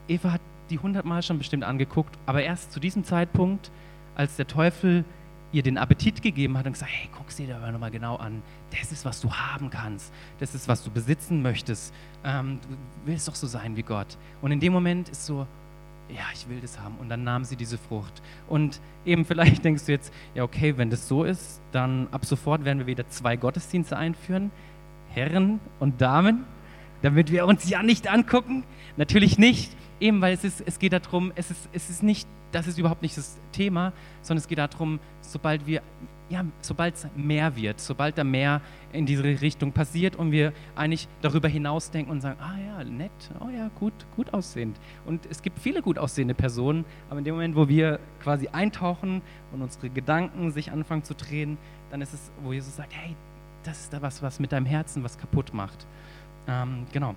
[0.09, 3.71] Eva hat die hundertmal schon bestimmt angeguckt, aber erst zu diesem Zeitpunkt
[4.19, 5.05] als der Teufel
[5.51, 8.43] ihr den Appetit gegeben hat und gesagt, hey, guck sie dir aber nochmal genau an.
[8.71, 10.13] Das ist, was du haben kannst.
[10.41, 11.95] Das ist, was du besitzen möchtest.
[12.23, 12.77] Ähm, du
[13.07, 14.19] willst doch so sein wie Gott.
[14.43, 15.47] Und in dem Moment ist so,
[16.11, 16.97] ja, ich will das haben.
[16.99, 18.23] Und dann nahm sie diese Frucht.
[18.47, 22.65] Und eben vielleicht denkst du jetzt, ja, okay, wenn das so ist, dann ab sofort
[22.65, 24.51] werden wir wieder zwei Gottesdienste einführen.
[25.09, 26.45] Herren und Damen,
[27.03, 28.65] damit wir uns ja nicht angucken.
[28.97, 29.73] Natürlich nicht.
[30.01, 33.03] Eben, weil es, ist, es geht darum, es ist, es ist nicht, das ist überhaupt
[33.03, 35.83] nicht das Thema, sondern es geht darum, sobald wir,
[36.31, 38.61] ja, sobald es mehr wird, sobald da mehr
[38.93, 43.11] in diese Richtung passiert und wir eigentlich darüber hinaus denken und sagen, ah ja, nett,
[43.41, 44.79] oh ja, gut, gut aussehend.
[45.05, 49.21] Und es gibt viele gut aussehende Personen, aber in dem Moment, wo wir quasi eintauchen
[49.53, 51.59] und unsere Gedanken sich anfangen zu drehen,
[51.91, 53.17] dann ist es, wo Jesus sagt, hey,
[53.65, 55.87] das ist da was, was mit deinem Herzen was kaputt macht.
[56.49, 57.15] Ähm, genau.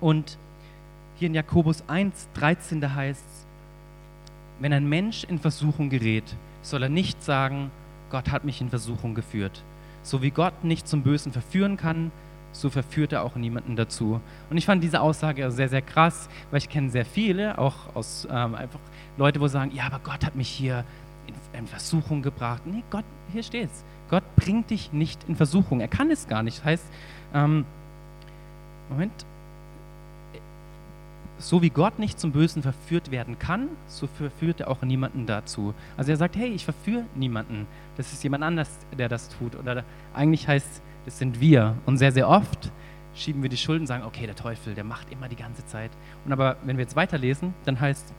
[0.00, 0.38] Und
[1.16, 3.46] hier in Jakobus 1, 13, da heißt es,
[4.58, 6.24] wenn ein Mensch in Versuchung gerät,
[6.62, 7.70] soll er nicht sagen,
[8.10, 9.62] Gott hat mich in Versuchung geführt.
[10.02, 12.10] So wie Gott nicht zum Bösen verführen kann,
[12.52, 14.20] so verführt er auch niemanden dazu.
[14.48, 18.26] Und ich fand diese Aussage sehr, sehr krass, weil ich kenne sehr viele, auch aus
[18.30, 18.78] ähm, einfach
[19.16, 20.84] Leute, wo sagen, ja, aber Gott hat mich hier
[21.26, 22.62] in, in Versuchung gebracht.
[22.64, 23.84] Nee, Gott, hier steht's.
[24.08, 25.80] Gott bringt dich nicht in Versuchung.
[25.80, 26.58] Er kann es gar nicht.
[26.58, 26.84] Das heißt,
[27.34, 27.64] ähm,
[28.88, 29.12] Moment,
[31.38, 35.74] so wie Gott nicht zum Bösen verführt werden kann, so verführt er auch niemanden dazu.
[35.96, 37.66] Also er sagt, hey, ich verführe niemanden.
[37.96, 39.56] Das ist jemand anders, der das tut.
[39.56, 41.76] Oder eigentlich heißt, das sind wir.
[41.86, 42.70] Und sehr, sehr oft
[43.14, 45.90] schieben wir die Schulden und sagen, okay, der Teufel, der macht immer die ganze Zeit.
[46.24, 48.12] Und aber wenn wir jetzt weiterlesen, dann heißt,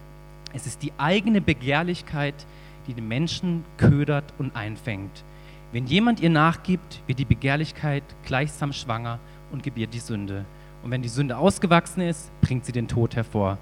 [0.53, 2.45] es ist die eigene Begehrlichkeit,
[2.87, 5.23] die den Menschen ködert und einfängt.
[5.71, 9.19] Wenn jemand ihr nachgibt, wird die Begehrlichkeit gleichsam schwanger
[9.51, 10.45] und gebiert die Sünde.
[10.85, 13.57] Und wenn die Sünde ausgewachsen ist, bringt sie den Tod hervor.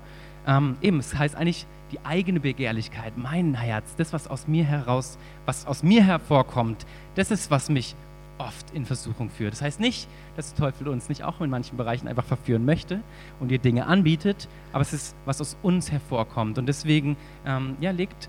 [0.45, 5.17] Ähm, eben, es heißt eigentlich die eigene Begehrlichkeit, mein Herz, das, was aus mir heraus,
[5.45, 7.95] was aus mir hervorkommt, das ist, was mich
[8.39, 9.53] oft in Versuchung führt.
[9.53, 12.99] Das heißt nicht, dass der Teufel uns nicht auch in manchen Bereichen einfach verführen möchte
[13.39, 16.57] und dir Dinge anbietet, aber es ist, was aus uns hervorkommt.
[16.57, 18.27] Und deswegen ähm, ja, legt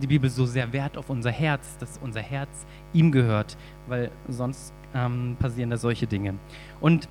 [0.00, 3.56] die Bibel so sehr Wert auf unser Herz, dass unser Herz ihm gehört,
[3.88, 6.34] weil sonst ähm, passieren da solche Dinge.
[6.80, 7.08] Und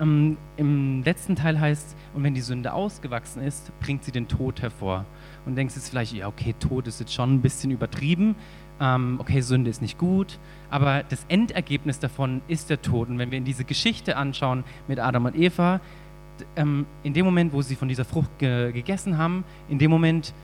[0.00, 4.62] ähm, Im letzten Teil heißt, und wenn die Sünde ausgewachsen ist, bringt sie den Tod
[4.62, 5.04] hervor.
[5.46, 8.34] Und denkst jetzt vielleicht, ja, okay, Tod ist jetzt schon ein bisschen übertrieben.
[8.80, 10.38] Ähm, okay, Sünde ist nicht gut.
[10.70, 13.08] Aber das Endergebnis davon ist der Tod.
[13.08, 15.80] Und wenn wir in diese Geschichte anschauen mit Adam und Eva,
[16.56, 20.34] ähm, in dem Moment, wo sie von dieser Frucht ge gegessen haben, in dem Moment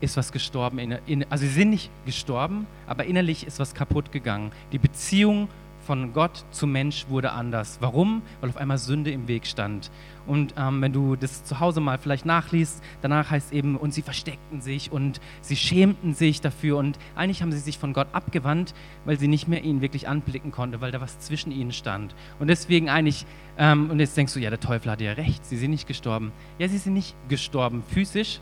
[0.00, 0.78] ist was gestorben.
[0.78, 4.52] In, in, also sie sind nicht gestorben, aber innerlich ist was kaputt gegangen.
[4.70, 5.48] Die Beziehung
[5.84, 7.78] von Gott zu Mensch wurde anders.
[7.80, 8.22] Warum?
[8.40, 9.90] Weil auf einmal Sünde im Weg stand.
[10.26, 14.02] Und ähm, wenn du das zu Hause mal vielleicht nachliest, danach heißt eben, und sie
[14.02, 18.74] versteckten sich und sie schämten sich dafür und eigentlich haben sie sich von Gott abgewandt,
[19.04, 22.14] weil sie nicht mehr ihn wirklich anblicken konnte, weil da was zwischen ihnen stand.
[22.38, 23.26] Und deswegen eigentlich,
[23.58, 26.32] ähm, und jetzt denkst du, ja, der Teufel hatte ja recht, sie sind nicht gestorben.
[26.58, 28.40] Ja, sie sind nicht gestorben physisch,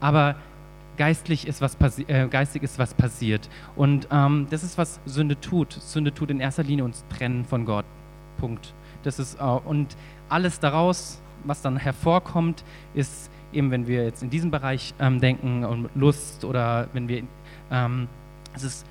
[0.00, 0.36] aber
[1.00, 3.48] geistlich ist was äh, geistig ist was passiert.
[3.74, 5.72] Und ähm, das ist, was Sünde tut.
[5.72, 7.86] Sünde tut in erster Linie uns trennen von Gott.
[8.36, 8.74] Punkt.
[9.02, 9.96] Das ist, äh, und
[10.28, 15.64] alles daraus, was dann hervorkommt, ist eben wenn wir jetzt in diesem Bereich ähm, denken
[15.64, 17.22] und Lust oder wenn wir,
[17.70, 18.06] ähm,
[18.54, 18.86] es ist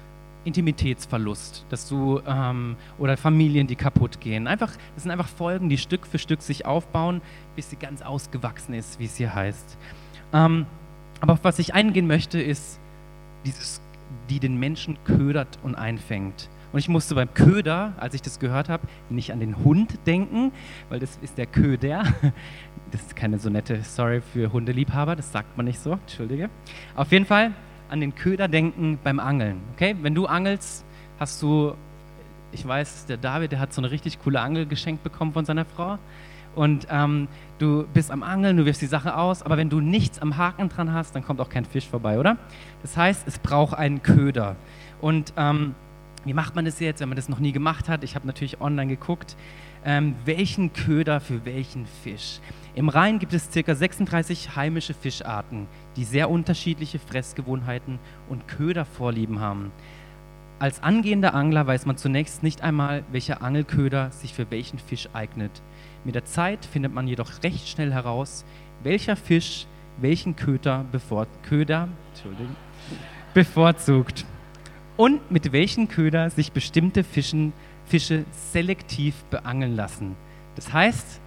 [0.45, 4.47] Intimitätsverlust, dass du ähm, oder Familien, die kaputt gehen.
[4.47, 7.21] Einfach, das sind einfach Folgen, die Stück für Stück sich aufbauen,
[7.55, 9.77] bis sie ganz ausgewachsen ist, wie es hier heißt.
[10.33, 10.65] Ähm,
[11.21, 12.79] aber auf was ich eingehen möchte, ist
[13.45, 13.81] dieses,
[14.29, 16.49] die den Menschen ködert und einfängt.
[16.71, 20.51] Und ich musste beim Köder, als ich das gehört habe, nicht an den Hund denken,
[20.89, 22.03] weil das ist der Köder.
[22.91, 26.49] Das ist keine so nette Story für Hundeliebhaber, das sagt man nicht so, entschuldige.
[26.95, 27.51] Auf jeden Fall
[27.87, 29.61] an den Köder denken beim Angeln.
[29.75, 29.95] Okay?
[30.01, 30.83] Wenn du angelst,
[31.19, 31.75] hast du,
[32.51, 35.65] ich weiß, der David, der hat so eine richtig coole Angel geschenkt bekommen von seiner
[35.65, 35.99] Frau.
[36.55, 40.19] Und ähm, du bist am Angeln, du wirfst die Sache aus, aber wenn du nichts
[40.19, 42.37] am Haken dran hast, dann kommt auch kein Fisch vorbei, oder?
[42.81, 44.55] Das heißt, es braucht einen Köder.
[45.01, 45.75] Und ähm,
[46.25, 48.03] wie macht man das jetzt, wenn man das noch nie gemacht hat?
[48.03, 49.37] Ich habe natürlich online geguckt,
[49.85, 52.39] ähm, welchen Köder für welchen Fisch.
[52.75, 53.73] Im Rhein gibt es ca.
[53.73, 59.71] 36 heimische Fischarten, die sehr unterschiedliche Fressgewohnheiten und Ködervorlieben haben.
[60.59, 65.61] Als angehender Angler weiß man zunächst nicht einmal, welcher Angelköder sich für welchen Fisch eignet.
[66.03, 68.45] Mit der Zeit findet man jedoch recht schnell heraus,
[68.83, 71.89] welcher Fisch welchen Köder, bevor, Köder
[73.33, 74.25] bevorzugt
[74.97, 77.53] und mit welchen Köder sich bestimmte Fischen,
[77.85, 80.15] Fische selektiv beangeln lassen.
[80.55, 81.21] Das heißt,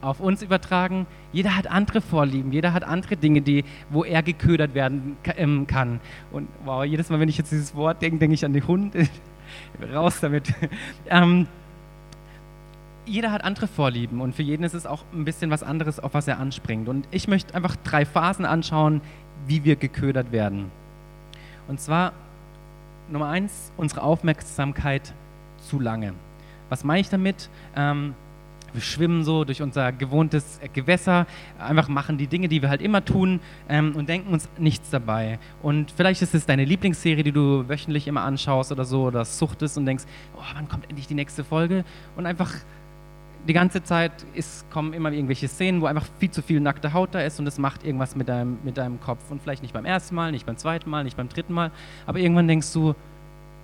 [0.00, 4.74] auf uns übertragen, jeder hat andere Vorlieben, jeder hat andere Dinge, die, wo er geködert
[4.74, 6.00] werden ähm, kann.
[6.30, 8.94] Und wow, jedes Mal, wenn ich jetzt dieses Wort denke, denke ich an den Hund.
[9.92, 10.52] Raus damit.
[11.08, 11.48] ähm,
[13.08, 16.14] jeder hat andere Vorlieben und für jeden ist es auch ein bisschen was anderes, auf
[16.14, 16.88] was er anspringt.
[16.88, 19.00] Und ich möchte einfach drei Phasen anschauen,
[19.46, 20.70] wie wir geködert werden.
[21.66, 22.12] Und zwar
[23.10, 25.14] Nummer eins, unsere Aufmerksamkeit
[25.58, 26.14] zu lange.
[26.68, 27.48] Was meine ich damit?
[27.74, 28.14] Ähm,
[28.72, 31.26] wir schwimmen so durch unser gewohntes Gewässer,
[31.58, 35.38] einfach machen die Dinge, die wir halt immer tun ähm, und denken uns nichts dabei.
[35.62, 39.78] Und vielleicht ist es deine Lieblingsserie, die du wöchentlich immer anschaust oder so, oder suchtest
[39.78, 40.04] und denkst,
[40.36, 41.84] oh, wann kommt endlich die nächste Folge?
[42.16, 42.52] Und einfach
[43.46, 47.14] die ganze Zeit ist, kommen immer irgendwelche Szenen, wo einfach viel zu viel nackte Haut
[47.14, 49.30] da ist und es macht irgendwas mit deinem, mit deinem Kopf.
[49.30, 51.70] Und vielleicht nicht beim ersten Mal, nicht beim zweiten Mal, nicht beim dritten Mal,
[52.06, 52.94] aber irgendwann denkst du,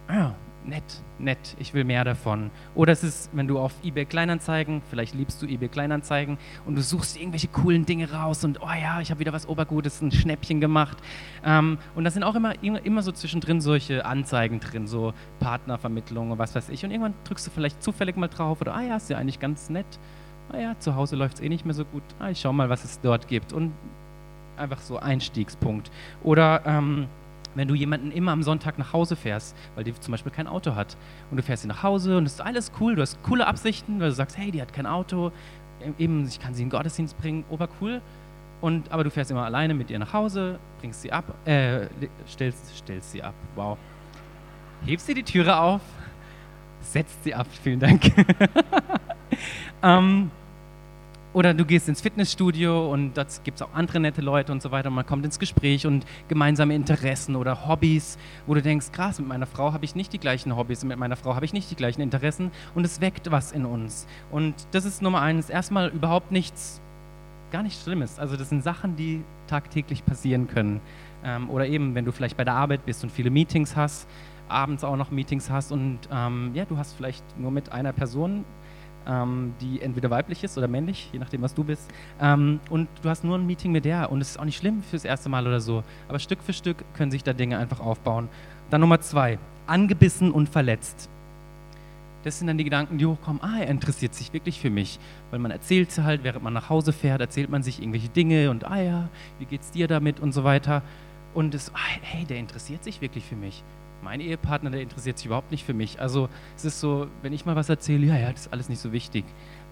[0.08, 0.32] ah,
[0.64, 2.50] nett, nett, ich will mehr davon.
[2.74, 6.82] Oder es ist, wenn du auf eBay Kleinanzeigen, vielleicht liebst du eBay Kleinanzeigen und du
[6.82, 10.60] suchst irgendwelche coolen Dinge raus und oh ja, ich habe wieder was Obergutes, ein Schnäppchen
[10.60, 10.98] gemacht.
[11.44, 16.38] Ähm, und da sind auch immer, immer so zwischendrin solche Anzeigen drin, so Partnervermittlung und
[16.38, 16.84] was weiß ich.
[16.84, 19.70] Und irgendwann drückst du vielleicht zufällig mal drauf oder ah ja, ist ja eigentlich ganz
[19.70, 19.86] nett.
[20.52, 22.02] Ah ja, zu Hause läuft es eh nicht mehr so gut.
[22.18, 23.52] Ah, ich schau mal, was es dort gibt.
[23.52, 23.72] Und
[24.56, 25.90] einfach so Einstiegspunkt.
[26.22, 27.08] Oder ähm,
[27.54, 30.74] wenn du jemanden immer am Sonntag nach Hause fährst, weil die zum Beispiel kein Auto
[30.74, 30.96] hat
[31.30, 34.00] und du fährst sie nach Hause und es ist alles cool, du hast coole Absichten,
[34.00, 35.32] weil du sagst, hey, die hat kein Auto,
[35.98, 38.00] eben, ich kann sie in den Gottesdienst bringen, obercool.
[38.60, 41.86] Und, aber du fährst immer alleine mit ihr nach Hause, bringst sie ab, äh,
[42.26, 43.76] stellst, stellst sie ab, wow.
[44.86, 45.82] Hebst sie die Türe auf,
[46.80, 48.02] setzt sie ab, vielen Dank.
[49.82, 50.30] ähm,
[51.34, 54.70] oder du gehst ins Fitnessstudio und da gibt es auch andere nette Leute und so
[54.70, 58.16] weiter und man kommt ins Gespräch und gemeinsame Interessen oder Hobbys,
[58.46, 60.98] wo du denkst, krass, mit meiner Frau habe ich nicht die gleichen Hobbys und mit
[60.98, 64.06] meiner Frau habe ich nicht die gleichen Interessen und es weckt was in uns.
[64.30, 66.80] Und das ist Nummer eins, erstmal überhaupt nichts,
[67.50, 68.20] gar nichts Schlimmes.
[68.20, 70.80] Also das sind Sachen, die tagtäglich passieren können.
[71.24, 74.08] Ähm, oder eben, wenn du vielleicht bei der Arbeit bist und viele Meetings hast,
[74.48, 78.44] abends auch noch Meetings hast und ähm, ja, du hast vielleicht nur mit einer Person
[79.06, 81.90] ähm, die entweder weiblich ist oder männlich, je nachdem, was du bist.
[82.20, 84.82] Ähm, und du hast nur ein Meeting mit der und es ist auch nicht schlimm
[84.82, 85.82] fürs erste Mal oder so.
[86.08, 88.28] Aber Stück für Stück können sich da Dinge einfach aufbauen.
[88.70, 91.08] Dann Nummer zwei, angebissen und verletzt.
[92.24, 94.98] Das sind dann die Gedanken, die hochkommen, ah, er interessiert sich wirklich für mich.
[95.30, 98.64] Weil man erzählt halt, während man nach Hause fährt, erzählt man sich irgendwelche Dinge und,
[98.64, 100.82] ah ja, wie geht's dir damit und so weiter.
[101.34, 103.62] Und es, ah, hey, der interessiert sich wirklich für mich
[104.04, 106.00] mein Ehepartner, der interessiert sich überhaupt nicht für mich.
[106.00, 108.80] Also es ist so, wenn ich mal was erzähle, ja, ja, das ist alles nicht
[108.80, 109.24] so wichtig.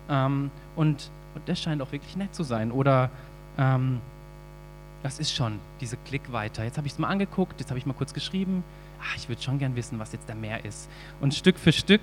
[0.08, 2.72] Ähm, und, und das scheint auch wirklich nett zu sein.
[2.72, 3.10] Oder
[3.58, 4.00] ähm,
[5.02, 6.64] das ist schon diese Klick weiter.
[6.64, 8.64] Jetzt habe ich es mal angeguckt, jetzt habe ich mal kurz geschrieben.
[9.00, 10.88] Ach, ich würde schon gern wissen, was jetzt da mehr ist.
[11.20, 12.02] Und Stück für Stück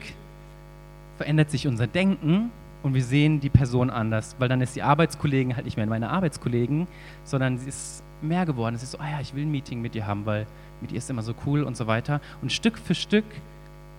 [1.17, 2.51] verändert sich unser Denken
[2.83, 6.09] und wir sehen die Person anders, weil dann ist die Arbeitskollegin halt nicht mehr meine
[6.09, 6.87] Arbeitskollegin,
[7.25, 8.75] sondern sie ist mehr geworden.
[8.75, 10.45] Es ist so, ah ja, ich will ein Meeting mit dir haben, weil
[10.81, 12.21] mit ihr ist immer so cool und so weiter.
[12.41, 13.25] Und Stück für Stück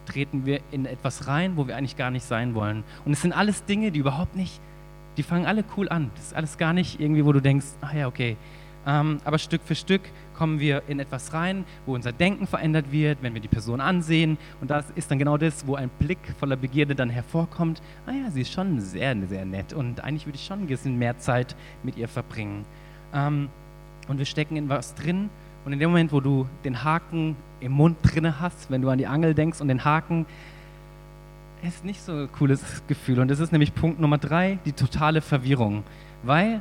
[0.06, 2.85] treten wir in etwas rein, wo wir eigentlich gar nicht sein wollen.
[3.04, 4.61] Und es sind alles Dinge, die überhaupt nicht,
[5.16, 6.11] die fangen alle cool an.
[6.14, 8.37] Das ist alles gar nicht irgendwie, wo du denkst, ah ja, okay.
[8.87, 10.02] Ähm, aber Stück für Stück
[10.35, 14.38] kommen wir in etwas rein, wo unser Denken verändert wird, wenn wir die Person ansehen.
[14.61, 17.83] Und das ist dann genau das, wo ein Blick voller Begierde dann hervorkommt.
[18.06, 20.98] Ah ja, sie ist schon sehr, sehr nett und eigentlich würde ich schon ein bisschen
[20.98, 22.64] mehr Zeit mit ihr verbringen.
[23.12, 23.50] Ähm,
[24.11, 25.31] und wir stecken in was drin.
[25.64, 28.99] Und in dem Moment, wo du den Haken im Mund drinne hast, wenn du an
[28.99, 30.27] die Angel denkst und den Haken,
[31.62, 33.20] ist nicht so ein cooles Gefühl.
[33.20, 35.85] Und das ist nämlich Punkt Nummer drei, die totale Verwirrung.
[36.25, 36.61] Weil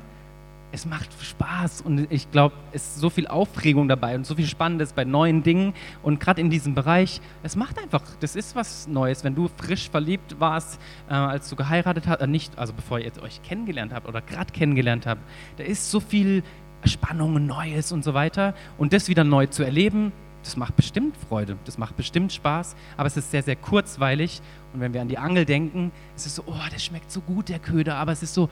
[0.71, 4.45] es macht Spaß und ich glaube, es ist so viel Aufregung dabei und so viel
[4.45, 8.87] Spannendes bei neuen Dingen und gerade in diesem Bereich, es macht einfach, das ist was
[8.87, 9.23] Neues.
[9.23, 13.11] Wenn du frisch verliebt warst, äh, als du geheiratet hast, äh, nicht, also bevor ihr
[13.23, 15.21] euch kennengelernt habt oder gerade kennengelernt habt,
[15.57, 16.43] da ist so viel
[16.85, 20.11] Spannung, Neues und so weiter und das wieder neu zu erleben,
[20.43, 24.41] das macht bestimmt Freude, das macht bestimmt Spaß, aber es ist sehr, sehr kurzweilig
[24.73, 27.49] und wenn wir an die Angel denken, es ist so, oh, das schmeckt so gut,
[27.49, 28.49] der Köder, aber es ist so,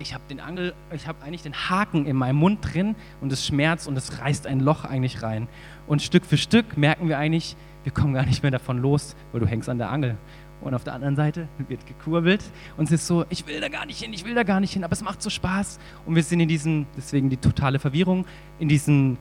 [0.00, 3.46] ich habe den Angel, ich habe eigentlich den Haken in meinem Mund drin und es
[3.46, 5.48] schmerzt und es reißt ein Loch eigentlich rein.
[5.86, 9.40] Und Stück für Stück merken wir eigentlich, wir kommen gar nicht mehr davon los, weil
[9.40, 10.16] du hängst an der Angel.
[10.60, 12.42] Und auf der anderen Seite wird gekurbelt
[12.76, 14.72] und es ist so, ich will da gar nicht hin, ich will da gar nicht
[14.72, 15.78] hin, aber es macht so Spaß.
[16.04, 18.26] Und wir sind in diesem, deswegen die totale Verwirrung,
[18.58, 19.18] in diesem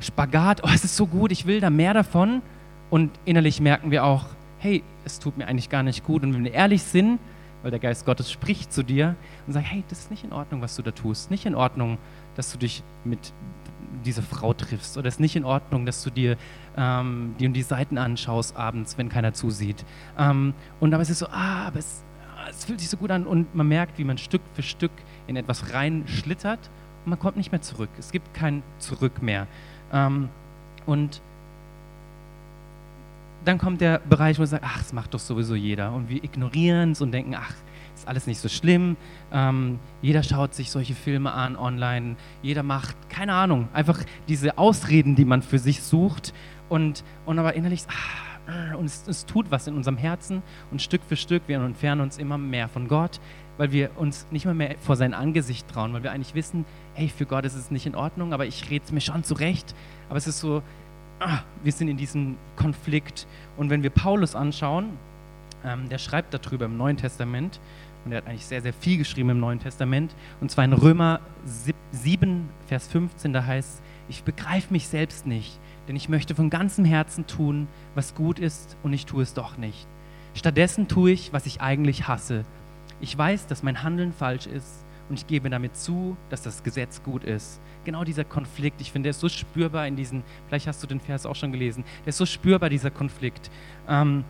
[0.00, 2.42] Spagat, oh, es ist so gut, ich will da mehr davon.
[2.90, 4.26] Und innerlich merken wir auch,
[4.58, 6.22] hey, es tut mir eigentlich gar nicht gut.
[6.22, 7.18] Und wenn wir ehrlich sind,
[7.62, 10.60] weil der Geist Gottes spricht zu dir und sagt, hey, das ist nicht in Ordnung,
[10.60, 11.30] was du da tust.
[11.30, 11.98] Nicht in Ordnung,
[12.36, 13.32] dass du dich mit
[14.04, 14.96] dieser Frau triffst.
[14.96, 16.36] Oder es ist nicht in Ordnung, dass du dir
[16.76, 19.84] ähm, die und die Seiten anschaust abends, wenn keiner zusieht.
[20.18, 22.02] Ähm, und aber es ist so, ah, aber es,
[22.36, 23.26] ah, es fühlt sich so gut an.
[23.26, 24.92] Und man merkt, wie man Stück für Stück
[25.26, 26.70] in etwas reinschlittert
[27.04, 27.90] und man kommt nicht mehr zurück.
[27.98, 29.46] Es gibt kein Zurück mehr.
[29.92, 30.28] Ähm,
[30.86, 31.20] und
[33.44, 35.92] dann kommt der Bereich, wo man sagt, ach, das macht doch sowieso jeder.
[35.92, 37.54] Und wir ignorieren es und denken, ach,
[37.96, 38.96] ist alles nicht so schlimm.
[39.32, 42.16] Ähm, jeder schaut sich solche Filme an online.
[42.42, 46.32] Jeder macht, keine Ahnung, einfach diese Ausreden, die man für sich sucht.
[46.68, 50.42] Und, und aber innerlich, ach, und es, es tut was in unserem Herzen.
[50.70, 53.20] Und Stück für Stück, wir entfernen uns immer mehr von Gott,
[53.56, 57.08] weil wir uns nicht mehr, mehr vor sein Angesicht trauen, weil wir eigentlich wissen, hey,
[57.08, 59.74] für Gott ist es nicht in Ordnung, aber ich rede es mir schon zurecht.
[60.08, 60.62] Aber es ist so,
[61.20, 63.26] ah, wir sind in diesem Konflikt.
[63.56, 64.90] Und wenn wir Paulus anschauen,
[65.64, 67.60] ähm, der schreibt darüber im Neuen Testament,
[68.06, 71.20] und er hat eigentlich sehr, sehr viel geschrieben im Neuen Testament, und zwar in Römer
[71.92, 76.84] 7, Vers 15, da heißt, ich begreife mich selbst nicht, denn ich möchte von ganzem
[76.84, 79.86] Herzen tun, was gut ist, und ich tue es doch nicht.
[80.34, 82.44] Stattdessen tue ich, was ich eigentlich hasse.
[83.00, 87.02] Ich weiß, dass mein Handeln falsch ist, und ich gebe damit zu, dass das Gesetz
[87.02, 88.82] gut ist genau dieser Konflikt.
[88.82, 91.52] Ich finde, der ist so spürbar in diesen, vielleicht hast du den Vers auch schon
[91.52, 93.50] gelesen, der ist so spürbar, dieser Konflikt.
[93.88, 94.24] Ähm,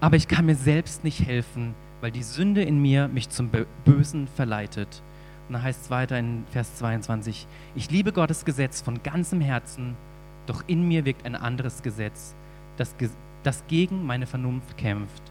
[0.00, 3.50] aber ich kann mir selbst nicht helfen, weil die Sünde in mir mich zum
[3.86, 5.02] Bösen verleitet.
[5.48, 9.96] Und da heißt es weiter in Vers 22, ich liebe Gottes Gesetz von ganzem Herzen,
[10.44, 12.34] doch in mir wirkt ein anderes Gesetz,
[12.76, 12.94] das,
[13.42, 15.22] das gegen meine Vernunft kämpft.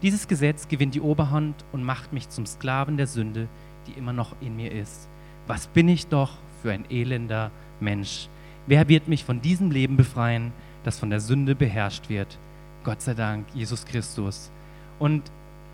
[0.00, 3.48] Dieses Gesetz gewinnt die Oberhand und macht mich zum Sklaven der Sünde,
[3.86, 5.10] die immer noch in mir ist
[5.46, 6.30] was bin ich doch
[6.60, 8.28] für ein elender Mensch?
[8.66, 10.52] Wer wird mich von diesem Leben befreien,
[10.84, 12.38] das von der Sünde beherrscht wird?
[12.84, 14.50] Gott sei Dank, Jesus Christus.
[14.98, 15.22] Und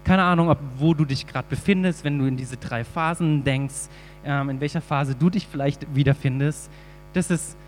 [0.09, 3.91] keine Ahnung, ob, wo du dich gerade befindest, wenn du in diese drei Phasen denkst,
[4.25, 6.71] ähm, in welcher Phase du dich vielleicht wiederfindest.
[7.13, 7.59] Das ist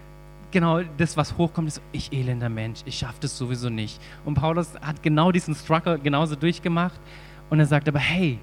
[0.51, 4.01] genau das, was hochkommt, ist, ich elender Mensch, ich schaffe das sowieso nicht.
[4.25, 6.99] Und Paulus hat genau diesen Struggle genauso durchgemacht.
[7.51, 8.39] Und er sagt aber, hey,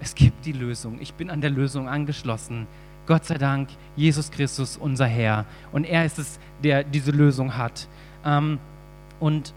[0.00, 0.98] es gibt die Lösung.
[1.00, 2.66] Ich bin an der Lösung angeschlossen.
[3.06, 5.44] Gott sei Dank, Jesus Christus, unser Herr.
[5.70, 7.86] Und er ist es, der diese Lösung hat.
[8.24, 8.58] Ähm,
[9.20, 9.54] und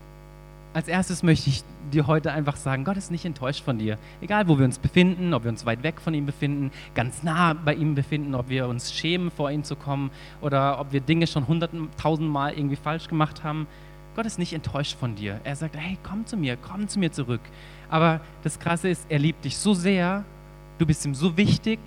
[0.75, 3.97] als erstes möchte ich dir heute einfach sagen, Gott ist nicht enttäuscht von dir.
[4.21, 7.53] Egal, wo wir uns befinden, ob wir uns weit weg von ihm befinden, ganz nah
[7.53, 11.27] bei ihm befinden, ob wir uns schämen, vor ihm zu kommen oder ob wir Dinge
[11.27, 13.67] schon hunderten, tausendmal irgendwie falsch gemacht haben.
[14.15, 15.39] Gott ist nicht enttäuscht von dir.
[15.43, 17.41] Er sagt, hey, komm zu mir, komm zu mir zurück.
[17.89, 20.25] Aber das Krasse ist, er liebt dich so sehr,
[20.77, 21.79] du bist ihm so wichtig,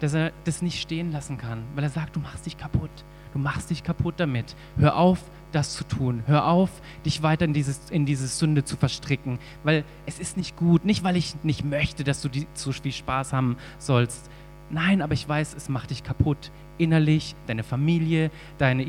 [0.00, 2.90] dass er das nicht stehen lassen kann, weil er sagt, du machst dich kaputt.
[3.36, 4.56] Du machst dich kaputt damit.
[4.78, 5.22] Hör auf,
[5.52, 6.22] das zu tun.
[6.24, 6.70] Hör auf,
[7.04, 10.86] dich weiter in, dieses, in diese Sünde zu verstricken, weil es ist nicht gut.
[10.86, 14.30] Nicht, weil ich nicht möchte, dass du die, so viel Spaß haben sollst.
[14.70, 16.50] Nein, aber ich weiß, es macht dich kaputt.
[16.78, 18.86] Innerlich, deine Familie, deine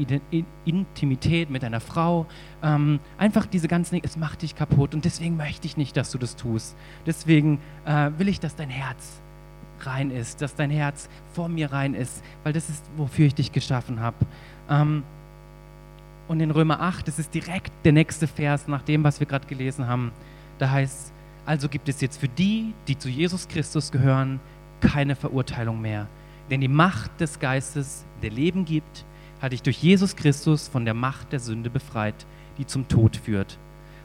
[0.63, 2.25] Intimität mit deiner Frau.
[2.63, 4.95] Ähm, einfach diese ganzen Dinge, es macht dich kaputt.
[4.95, 6.77] Und deswegen möchte ich nicht, dass du das tust.
[7.05, 9.21] Deswegen äh, will ich, dass dein Herz
[9.85, 13.51] rein ist, dass dein Herz vor mir rein ist, weil das ist, wofür ich dich
[13.51, 14.17] geschaffen habe.
[14.69, 15.03] Ähm,
[16.27, 19.47] und in Römer 8, das ist direkt der nächste Vers nach dem, was wir gerade
[19.47, 20.11] gelesen haben.
[20.57, 21.13] Da heißt,
[21.45, 24.39] also gibt es jetzt für die, die zu Jesus Christus gehören,
[24.81, 26.07] keine Verurteilung mehr.
[26.49, 29.05] Denn die Macht des Geistes, der Leben gibt,
[29.41, 32.25] hat dich durch Jesus Christus von der Macht der Sünde befreit,
[32.57, 33.57] die zum Tod führt.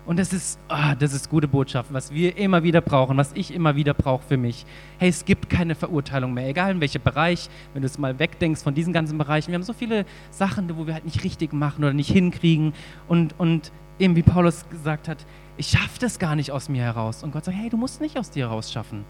[0.04, 3.54] Und das ist, oh, das ist gute Botschaft, was wir immer wieder brauchen, was ich
[3.54, 4.66] immer wieder brauche für mich.
[4.98, 8.62] Hey, es gibt keine Verurteilung mehr, egal in welchem Bereich, wenn du es mal wegdenkst
[8.62, 9.48] von diesen ganzen Bereichen.
[9.48, 12.72] Wir haben so viele Sachen, wo wir halt nicht richtig machen oder nicht hinkriegen.
[13.06, 15.24] Und, und eben wie Paulus gesagt hat,
[15.56, 17.22] ich schaffe das gar nicht aus mir heraus.
[17.22, 19.04] Und Gott sagt, hey, du musst nicht aus dir heraus schaffen.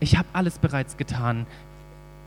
[0.00, 1.46] Ich habe alles bereits getan.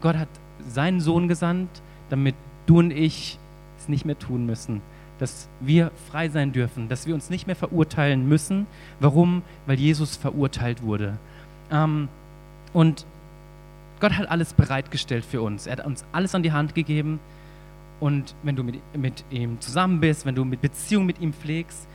[0.01, 0.29] Gott hat
[0.67, 2.35] seinen Sohn gesandt, damit
[2.67, 3.39] du und ich
[3.79, 4.81] es nicht mehr tun müssen
[5.21, 8.65] dass wir frei sein dürfen, dass wir uns nicht mehr verurteilen müssen.
[8.99, 9.43] Warum?
[9.67, 11.17] Weil Jesus verurteilt wurde.
[11.71, 12.09] Ähm,
[12.73, 13.05] und
[13.99, 15.67] Gott hat alles bereitgestellt für uns.
[15.67, 17.19] Er hat uns alles an die Hand gegeben.
[17.99, 21.87] Und wenn du mit, mit ihm zusammen bist, wenn du mit Beziehung mit ihm pflegst,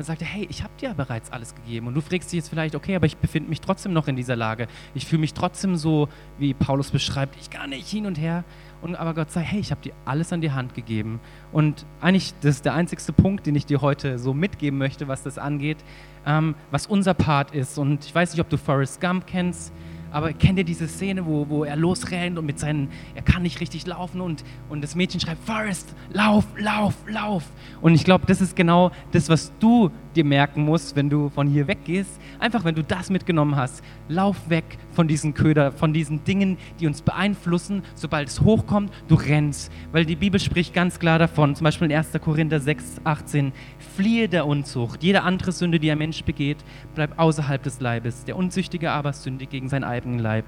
[0.00, 1.86] dann sagt er, hey, ich habe dir ja bereits alles gegeben.
[1.86, 4.34] Und du fragst dich jetzt vielleicht, okay, aber ich befinde mich trotzdem noch in dieser
[4.34, 4.66] Lage.
[4.94, 8.44] Ich fühle mich trotzdem so, wie Paulus beschreibt, ich gar nicht hin und her.
[8.80, 11.20] Und aber Gott sagt, hey, ich habe dir alles an die Hand gegeben.
[11.52, 15.22] Und eigentlich, das ist der einzigste Punkt, den ich dir heute so mitgeben möchte, was
[15.22, 15.76] das angeht,
[16.24, 17.76] ähm, was unser Part ist.
[17.76, 19.70] Und ich weiß nicht, ob du Forrest Gump kennst.
[20.10, 23.60] Aber kennt ihr diese Szene, wo, wo er losrennt und mit seinen, er kann nicht
[23.60, 27.44] richtig laufen und, und das Mädchen schreibt, Forrest, lauf, lauf, lauf.
[27.80, 31.46] Und ich glaube, das ist genau das, was du dir merken musst, wenn du von
[31.46, 32.20] hier weggehst.
[32.38, 36.86] Einfach, wenn du das mitgenommen hast, lauf weg von diesen Köder, von diesen Dingen, die
[36.86, 37.82] uns beeinflussen.
[37.94, 39.72] Sobald es hochkommt, du rennst.
[39.92, 42.12] Weil die Bibel spricht ganz klar davon, zum Beispiel in 1.
[42.20, 45.02] Korinther 6, 18, fliehe der Unzucht.
[45.02, 46.58] Jede andere Sünde, die ein Mensch begeht,
[46.94, 48.24] bleibt außerhalb des Leibes.
[48.24, 50.44] Der Unzüchtige aber sündigt gegen seinen eigenen Leib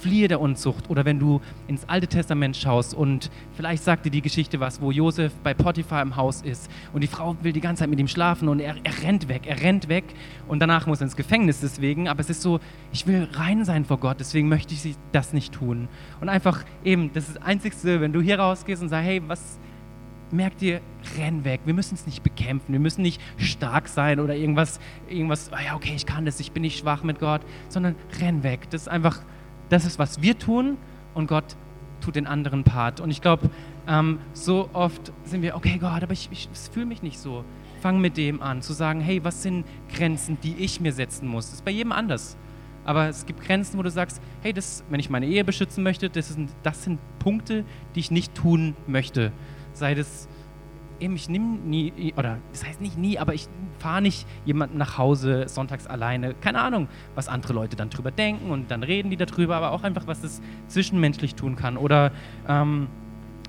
[0.00, 0.90] fliehe der Unzucht.
[0.90, 4.90] Oder wenn du ins Alte Testament schaust und vielleicht sagt dir die Geschichte was, wo
[4.90, 8.08] Josef bei Potiphar im Haus ist und die Frau will die ganze Zeit mit ihm
[8.08, 10.04] schlafen und er, er rennt weg, er rennt weg
[10.48, 12.08] und danach muss er ins Gefängnis deswegen.
[12.08, 12.60] Aber es ist so,
[12.92, 15.88] ich will rein sein vor Gott, deswegen möchte ich das nicht tun.
[16.20, 19.58] Und einfach eben, das ist das Einzigste, wenn du hier rausgehst und sagst, hey, was,
[20.32, 20.80] merkt ihr,
[21.16, 21.60] renn weg.
[21.64, 22.72] Wir müssen es nicht bekämpfen.
[22.72, 26.50] Wir müssen nicht stark sein oder irgendwas, irgendwas, oh ja, okay, ich kann das, ich
[26.50, 28.68] bin nicht schwach mit Gott, sondern renn weg.
[28.70, 29.20] Das ist einfach
[29.68, 30.78] das ist, was wir tun
[31.14, 31.56] und Gott
[32.00, 33.00] tut den anderen Part.
[33.00, 33.50] Und ich glaube,
[33.88, 37.44] ähm, so oft sind wir, okay Gott, aber ich, ich fühle mich nicht so.
[37.86, 39.64] Fang mit dem an, zu sagen, hey, was sind
[39.94, 41.46] Grenzen, die ich mir setzen muss?
[41.46, 42.36] Das ist bei jedem anders.
[42.84, 46.10] Aber es gibt Grenzen, wo du sagst, hey, das, wenn ich meine Ehe beschützen möchte,
[46.10, 47.64] das sind, das sind Punkte,
[47.94, 49.30] die ich nicht tun möchte.
[49.72, 50.26] Sei das
[50.98, 53.46] eben, ich nehme nie, oder das heißt nicht nie, aber ich
[53.78, 56.34] fahre nicht jemanden nach Hause sonntags alleine.
[56.34, 59.84] Keine Ahnung, was andere Leute dann drüber denken und dann reden die darüber, aber auch
[59.84, 61.76] einfach, was das zwischenmenschlich tun kann.
[61.76, 62.10] Oder
[62.48, 62.88] ähm,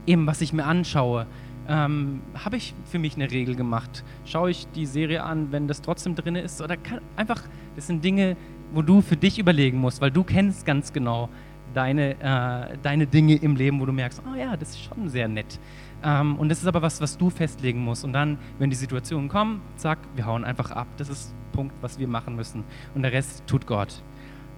[0.05, 1.25] eben, was ich mir anschaue.
[1.67, 4.03] Ähm, Habe ich für mich eine Regel gemacht?
[4.25, 6.61] Schaue ich die Serie an, wenn das trotzdem drin ist?
[6.61, 7.41] Oder kann, einfach,
[7.75, 8.37] das sind Dinge,
[8.73, 11.29] wo du für dich überlegen musst, weil du kennst ganz genau
[11.73, 15.27] deine, äh, deine Dinge im Leben, wo du merkst, oh ja, das ist schon sehr
[15.27, 15.59] nett.
[16.03, 18.03] Ähm, und das ist aber was, was du festlegen musst.
[18.03, 20.87] Und dann, wenn die Situationen kommen, zack, wir hauen einfach ab.
[20.97, 22.63] Das ist Punkt, was wir machen müssen.
[22.95, 24.01] Und der Rest tut Gott.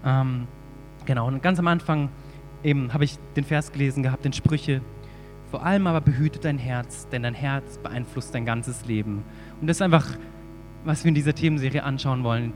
[0.05, 0.47] Ähm,
[1.05, 2.09] genau, und ganz am Anfang
[2.63, 4.81] eben habe ich den Vers gelesen gehabt, den Sprüche.
[5.51, 9.23] Vor allem aber behüte dein Herz, denn dein Herz beeinflusst dein ganzes Leben.
[9.59, 10.05] Und das ist einfach,
[10.83, 12.53] was wir in dieser Themenserie anschauen wollen.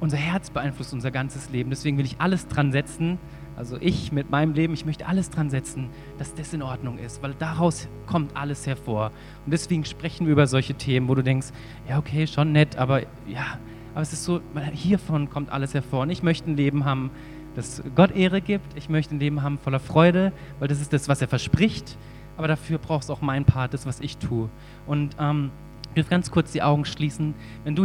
[0.00, 1.70] Unser Herz beeinflusst unser ganzes Leben.
[1.70, 3.18] Deswegen will ich alles dran setzen,
[3.56, 7.22] also ich mit meinem Leben, ich möchte alles dran setzen, dass das in Ordnung ist,
[7.22, 9.12] weil daraus kommt alles hervor.
[9.46, 11.48] Und deswegen sprechen wir über solche Themen, wo du denkst,
[11.88, 13.58] ja, okay, schon nett, aber ja,
[13.94, 14.42] aber es ist so,
[14.74, 16.02] hiervon kommt alles hervor.
[16.02, 17.10] Und ich möchte ein Leben haben,
[17.54, 18.76] das Gott Ehre gibt.
[18.76, 21.96] Ich möchte ein Leben haben voller Freude, weil das ist das, was er verspricht.
[22.36, 24.48] Aber dafür brauchst du auch mein Part, das, was ich tue.
[24.86, 25.50] Und ähm,
[25.94, 27.34] will ganz kurz die Augen schließen.
[27.64, 27.84] Wenn du